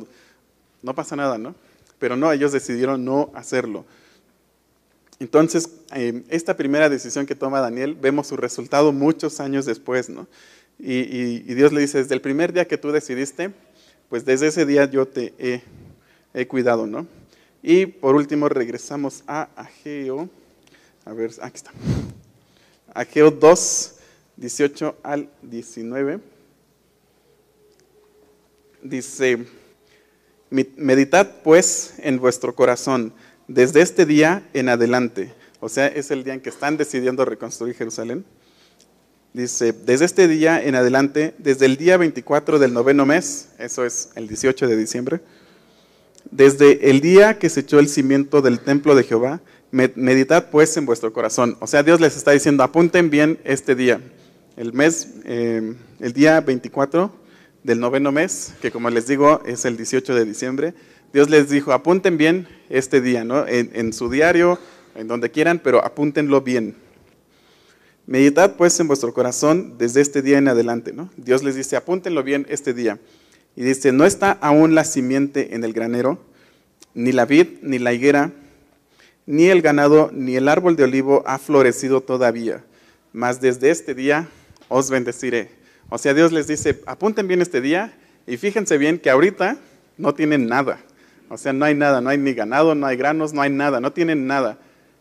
[0.82, 1.56] no, pasa nada, ¿no?
[2.00, 3.86] Pero no, ellos decidieron no hacerlo.
[5.20, 10.28] Entonces, eh, esta primera decisión que toma Daniel, vemos su resultado muchos años después, ¿no?
[10.80, 13.52] Y, Dios le dice, desde el primer día que tú decidiste,
[14.10, 15.62] pues desde ese día yo te he,
[16.34, 17.08] he cuidado, ¿no?
[17.62, 20.30] Y por último regresamos a Ageo.
[21.06, 21.72] A ver, aquí está.
[22.94, 23.96] Ageo 2,
[24.38, 26.20] 18 al 19.
[28.82, 29.46] Dice,
[30.50, 33.14] meditad pues en vuestro corazón
[33.50, 35.34] desde este día en adelante.
[35.60, 38.24] O sea, es el día en que están decidiendo reconstruir Jerusalén.
[39.34, 44.12] Dice, desde este día en adelante, desde el día 24 del noveno mes, eso es
[44.16, 45.22] el 18 de diciembre,
[46.32, 49.42] desde el día que se echó el cimiento del templo de Jehová,
[49.74, 51.58] Meditad pues en vuestro corazón.
[51.60, 54.00] O sea, Dios les está diciendo, apunten bien este día.
[54.56, 57.12] El mes, eh, el día 24
[57.64, 60.76] del noveno mes, que como les digo es el 18 de diciembre,
[61.12, 63.48] Dios les dijo, apunten bien este día, ¿no?
[63.48, 64.60] En, en su diario,
[64.94, 66.76] en donde quieran, pero apúntenlo bien.
[68.06, 71.10] Meditad pues en vuestro corazón desde este día en adelante, ¿no?
[71.18, 73.00] Dios les dice, apúntenlo bien este día.
[73.56, 76.20] Y dice, no está aún la simiente en el granero,
[76.94, 78.34] ni la vid, ni la higuera,
[79.26, 82.64] ni el ganado, ni el árbol de olivo ha florecido todavía,
[83.14, 84.28] mas desde este día
[84.68, 85.50] os bendeciré.
[85.90, 87.94] O sea, Dios les dice, apunten bien este día
[88.26, 89.58] y fíjense bien que ahorita
[89.98, 90.80] no tienen nada.
[91.30, 93.80] O sea, no hay nada, no hay ni ganado, no hay granos, no hay nada,
[93.80, 94.58] no tienen nada.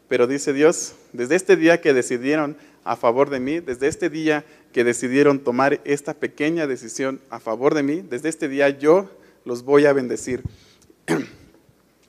[0.08, 4.44] Pero dice Dios, Desde este día que decidieron a favor de mí, desde este día
[4.72, 9.10] que decidieron tomar esta pequeña decisión a favor de mí, desde este día yo
[9.44, 10.42] los voy a bendecir.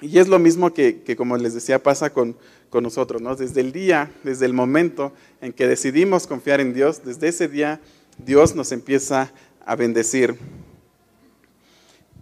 [0.02, 2.36] Y es lo mismo que, como les decía, pasa con,
[2.70, 3.36] con nosotros, ¿no?
[3.36, 7.80] Desde el día, desde el momento en que decidimos confiar en Dios, desde ese día
[8.18, 9.32] Dios nos empieza
[9.66, 10.36] a bendecir.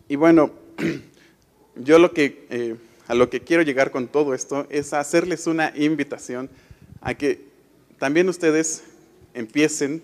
[0.07, 0.51] Y bueno,
[1.76, 2.76] yo lo que, eh,
[3.07, 6.49] a lo que quiero llegar con todo esto es hacerles una invitación
[7.01, 7.41] a que
[7.97, 8.84] también ustedes
[9.34, 10.03] empiecen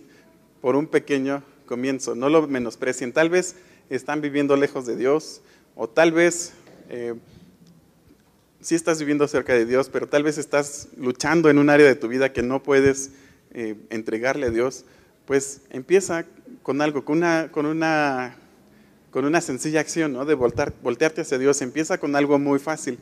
[0.61, 3.13] por un pequeño comienzo, no lo menosprecien.
[3.13, 3.55] Tal vez
[3.89, 5.41] están viviendo lejos de Dios
[5.76, 6.53] o tal vez
[6.89, 7.13] eh,
[8.68, 11.95] sí estás viviendo cerca de Dios, pero tal vez estás luchando en un área de
[11.95, 13.11] tu vida que no puedes
[13.53, 14.84] eh, entregarle a Dios.
[15.26, 16.26] Pues empieza
[16.63, 18.36] con algo, con una, con una,
[19.09, 20.26] con una sencilla acción, ¿no?
[20.26, 21.61] De voltar, voltearte hacia Dios.
[21.61, 22.99] Empieza con algo muy fácil.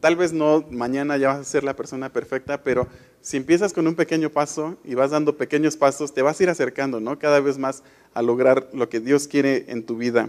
[0.00, 2.88] Tal vez no mañana ya vas a ser la persona perfecta, pero
[3.20, 6.50] si empiezas con un pequeño paso y vas dando pequeños pasos, te vas a ir
[6.50, 7.20] acercando, ¿no?
[7.20, 7.84] Cada vez más
[8.14, 10.28] a lograr lo que Dios quiere en tu vida.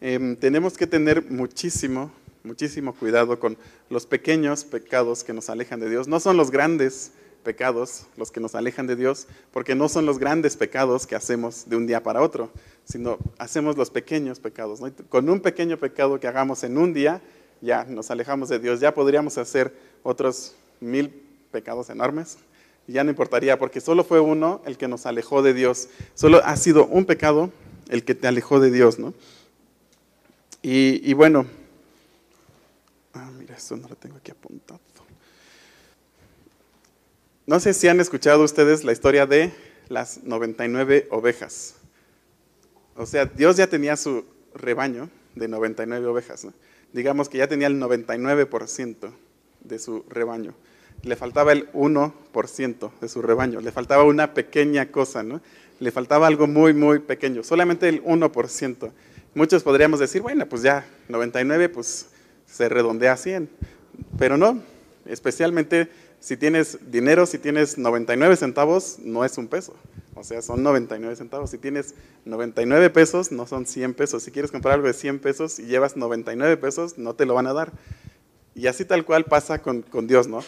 [0.00, 2.10] Em, tenemos que tener muchísimo,
[2.44, 3.56] muchísimo cuidado con
[3.88, 6.08] los pequeños pecados que nos alejan de Dios.
[6.08, 7.12] No son los grandes
[7.42, 11.68] pecados los que nos alejan de Dios, porque no son los grandes pecados que hacemos
[11.68, 12.50] de un día para otro,
[12.84, 14.80] sino hacemos los pequeños pecados.
[15.08, 17.22] Con un pequeño pecado que hagamos en un día,
[17.60, 18.80] ya nos alejamos de Dios.
[18.80, 21.10] Ya podríamos hacer otros mil
[21.50, 22.38] pecados enormes.
[22.86, 25.88] Ya no importaría, porque solo fue uno el que nos alejó de Dios.
[26.14, 27.50] Solo ha sido un pecado
[27.88, 29.14] el que te alejó de Dios, ¿no?
[30.62, 31.46] Y, bueno,
[33.20, 34.80] ah, mira, esto no lo tengo aquí apuntado.
[37.46, 39.52] No sé si han escuchado ustedes la historia de
[39.88, 41.74] las 99 ovejas.
[42.96, 46.46] O sea, Dios ya tenía su rebaño de 99 ovejas.
[46.92, 49.12] Digamos que ya tenía el 99%
[49.62, 50.54] de su rebaño.
[51.02, 53.60] Le faltaba el 1% de su rebaño.
[53.60, 55.40] Le faltaba una pequeña cosa, ¿no?
[55.78, 57.42] Le faltaba algo muy, muy pequeño.
[57.42, 58.92] Solamente el 1%.
[59.34, 62.09] Muchos podríamos decir, bueno, pues ya 99, pues
[62.50, 63.48] se redondea a 100.
[64.18, 64.62] Pero no,
[65.06, 65.88] especialmente
[66.20, 69.74] si tienes dinero, si tienes 99 centavos, no es un peso.
[70.14, 71.50] O sea, son 99 centavos.
[71.50, 71.94] Si tienes
[72.26, 74.22] 99 pesos, no son 100 pesos.
[74.22, 77.46] Si quieres comprar algo de 100 pesos y llevas 99 pesos, no te lo van
[77.46, 77.72] a dar.
[78.54, 80.44] Y así tal cual pasa con, Dios, ¿no?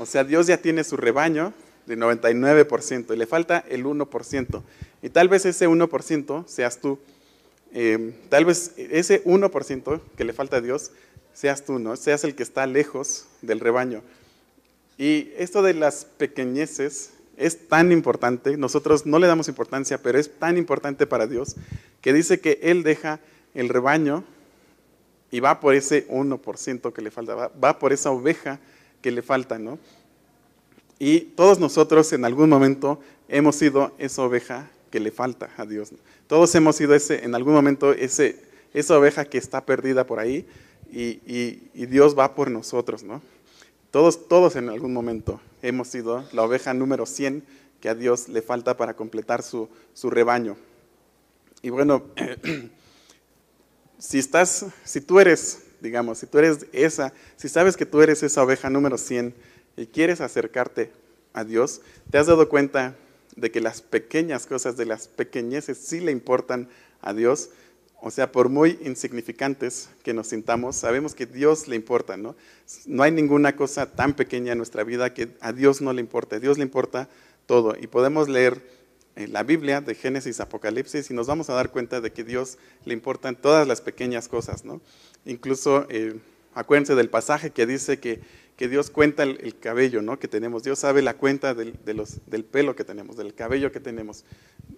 [0.00, 1.52] O sea, Dios ya tiene su rebaño
[1.86, 4.62] de 99% y le falta el 1%.
[5.00, 6.98] Y tal vez ese 1% seas tú.
[7.72, 10.90] Eh, tal vez ese 1% que le falta a Dios
[11.34, 11.96] seas tú, ¿no?
[11.96, 14.02] Seas el que está lejos del rebaño.
[14.96, 20.38] Y esto de las pequeñeces es tan importante, nosotros no le damos importancia, pero es
[20.38, 21.56] tan importante para Dios,
[22.00, 23.18] que dice que Él deja
[23.54, 24.24] el rebaño
[25.32, 28.60] y va por ese 1% que le falta, va, por esa oveja
[29.02, 29.80] que le falta, ¿no?
[31.00, 35.90] Y todos nosotros en algún momento hemos sido esa oveja que le falta a Dios.
[36.28, 38.40] Todos hemos sido ese, en algún momento ese,
[38.72, 40.46] esa oveja que está perdida por ahí
[40.94, 43.20] y, Dios va por nosotros, ¿no?
[43.90, 47.44] Todos, todos en algún momento hemos sido la oveja número 100
[47.80, 50.56] que a Dios le falta para completar su, su rebaño.
[51.62, 52.02] Y bueno,
[53.98, 58.22] si estás, si tú eres, digamos, si tú eres esa, si sabes que tú eres
[58.22, 59.34] esa oveja número 100
[59.76, 60.92] y quieres acercarte
[61.32, 61.80] a Dios,
[62.10, 62.96] te has dado cuenta
[63.36, 66.68] de que las pequeñas cosas, de las pequeñeces sí le importan
[67.00, 67.50] a Dios
[68.06, 72.36] o sea, por muy insignificantes que nos sintamos, sabemos que Dios le importa, ¿no?
[72.84, 76.36] No hay ninguna cosa tan pequeña en nuestra vida que a Dios no le importe.
[76.36, 77.08] A Dios le importa
[77.46, 77.74] todo.
[77.80, 78.60] Y podemos leer
[79.16, 82.58] en la Biblia de Génesis, Apocalipsis, y nos vamos a dar cuenta de que Dios
[82.84, 84.82] le importan todas las pequeñas cosas, ¿no?
[85.24, 86.20] Incluso, eh,
[86.54, 88.20] acuérdense del pasaje que dice que
[88.56, 90.18] que Dios cuenta el, cabello ¿no?
[90.18, 90.62] que tenemos.
[90.62, 94.24] Dios sabe la cuenta del, del, pelo que tenemos, del cabello que tenemos.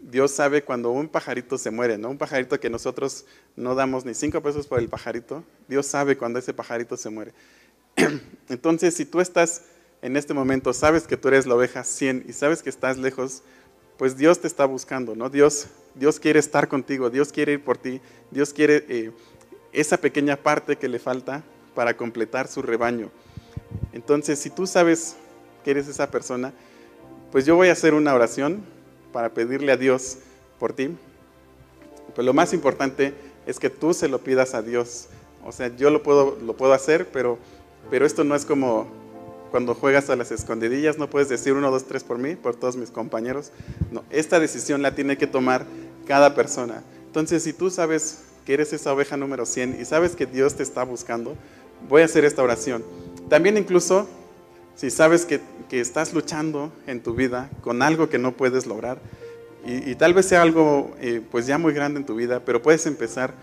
[0.00, 2.08] Dios sabe cuando un pajarito se muere, ¿no?
[2.08, 5.44] Un pajarito que nosotros no damos ni cinco pesos por el pajarito.
[5.68, 7.32] Dios sabe cuando ese pajarito se muere.
[8.48, 9.64] Entonces, si tú estás
[10.00, 13.42] en este momento, sabes que tú eres la oveja 100 y sabes que estás lejos,
[13.98, 15.28] pues Dios te está buscando, ¿no?
[15.28, 18.00] Dios, Dios quiere estar contigo, Dios quiere ir por ti,
[18.30, 19.10] Dios quiere eh,
[19.72, 21.44] esa pequeña parte que le falta
[21.76, 23.10] para completar su rebaño.
[23.92, 25.14] Entonces, si tú sabes
[25.62, 26.52] que eres esa persona,
[27.30, 28.64] pues yo voy a hacer una oración
[29.12, 30.18] para pedirle a Dios
[30.58, 30.96] por ti.
[32.14, 33.14] Pues lo más importante
[33.46, 35.06] es que tú se lo pidas a Dios.
[35.44, 37.38] O sea, yo lo puedo, lo puedo hacer, pero,
[37.90, 38.88] pero esto no es como
[39.50, 42.76] cuando juegas a las escondidillas, no puedes decir uno, dos, tres por mí, por todos
[42.76, 43.52] mis compañeros.
[43.92, 45.66] No, esta decisión la tiene que tomar
[46.06, 46.82] cada persona.
[47.06, 50.62] Entonces, si tú sabes que eres esa oveja número 100 y sabes que Dios te
[50.62, 51.36] está buscando,
[51.88, 52.84] voy a hacer esta oración.
[53.28, 54.08] También incluso
[54.76, 59.00] si sabes que, estás luchando en tu vida con algo que no puedes lograr,
[59.64, 62.86] y, tal vez sea algo eh, pues ya muy grande en tu vida, pero puedes
[62.86, 63.34] empezar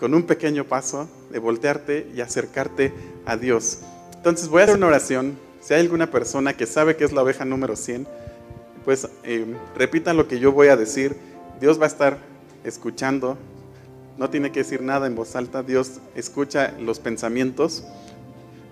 [0.00, 2.94] con un pequeño paso de voltearte y acercarte
[3.26, 3.80] a Dios.
[4.16, 5.36] Entonces voy a hacer una oración.
[5.60, 8.06] Si hay alguna persona que sabe que es la oveja número 100,
[8.86, 11.14] pues eh, repitan lo que yo voy a decir.
[11.60, 12.16] Dios va a estar
[12.64, 13.36] escuchando.
[14.16, 15.62] No tiene que decir nada en voz alta.
[15.62, 17.84] Dios escucha los pensamientos.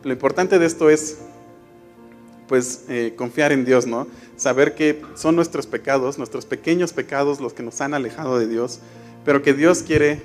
[0.05, 1.19] Lo importante de esto es
[2.49, 4.07] pues eh, confiar en Dios, ¿no?
[4.37, 8.81] Saber que son nuestros pecados, nuestros pequeños pecados los que nos han alejado de Dios,
[9.25, 10.21] pero que Dios quiere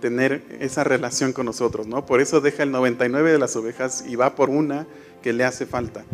[0.00, 2.04] tener esa relación con nosotros, ¿no?
[2.04, 4.86] Por eso deja el 99 de las ovejas y va por una
[5.22, 6.04] que le hace falta.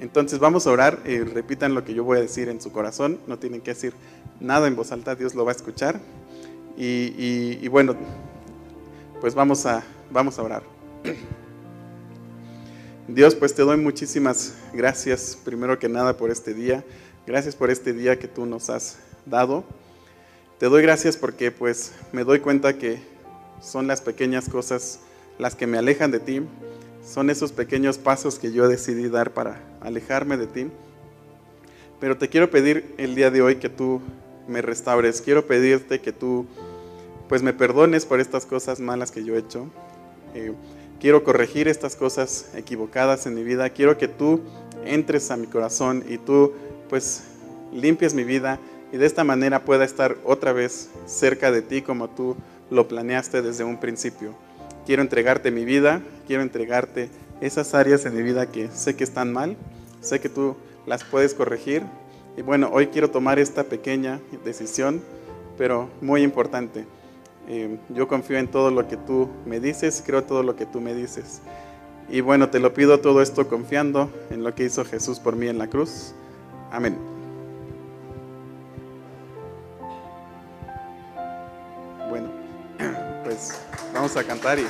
[0.00, 3.18] Entonces vamos a orar, eh, repitan lo que yo voy a decir en su corazón,
[3.26, 3.94] no tienen que decir
[4.40, 6.00] nada en voz alta, Dios lo va a escuchar.
[6.76, 7.94] Y, bueno,
[9.20, 10.62] pues vamos a, vamos a orar.
[13.08, 16.84] Dios, pues te doy muchísimas gracias, primero que nada, por este día.
[17.26, 19.64] Gracias por este día que tú nos has dado.
[20.58, 23.02] Te doy gracias porque pues me doy cuenta que
[23.60, 25.00] son las pequeñas cosas
[25.38, 26.42] las que me alejan de ti.
[27.04, 30.70] Son esos pequeños pasos que yo decidí dar para alejarme de ti.
[32.00, 34.00] Pero te quiero pedir el día de hoy que tú
[34.52, 35.20] me restaures.
[35.20, 36.46] Quiero pedirte que tú
[37.28, 39.66] pues me perdones por estas cosas malas que yo he hecho.
[40.34, 40.52] Eh,
[41.00, 44.40] quiero corregir estas cosas equivocadas en mi vida, quiero que tú
[44.84, 46.52] entres a mi corazón y tú
[46.88, 47.24] pues
[47.72, 48.58] limpies mi vida
[48.92, 52.36] y de esta manera pueda estar otra vez cerca de ti como tú
[52.70, 54.34] lo planeaste desde un principio.
[54.84, 57.08] Quiero entregarte mi vida, quiero entregarte
[57.40, 59.56] esas áreas en mi vida que sé que están mal,
[60.00, 61.82] sé que tú las puedes corregir
[62.36, 65.02] y bueno, hoy quiero tomar esta pequeña decisión,
[65.58, 66.86] pero muy importante.
[67.48, 70.80] Eh, yo confío en todo lo que tú me dices, creo todo lo que tú
[70.80, 71.42] me dices.
[72.08, 75.48] Y bueno, te lo pido todo esto confiando en lo que hizo Jesús por mí
[75.48, 76.14] en la cruz.
[76.70, 76.96] Amén.
[82.08, 82.30] Bueno,
[83.24, 83.60] pues
[83.92, 84.64] vamos a cantar y...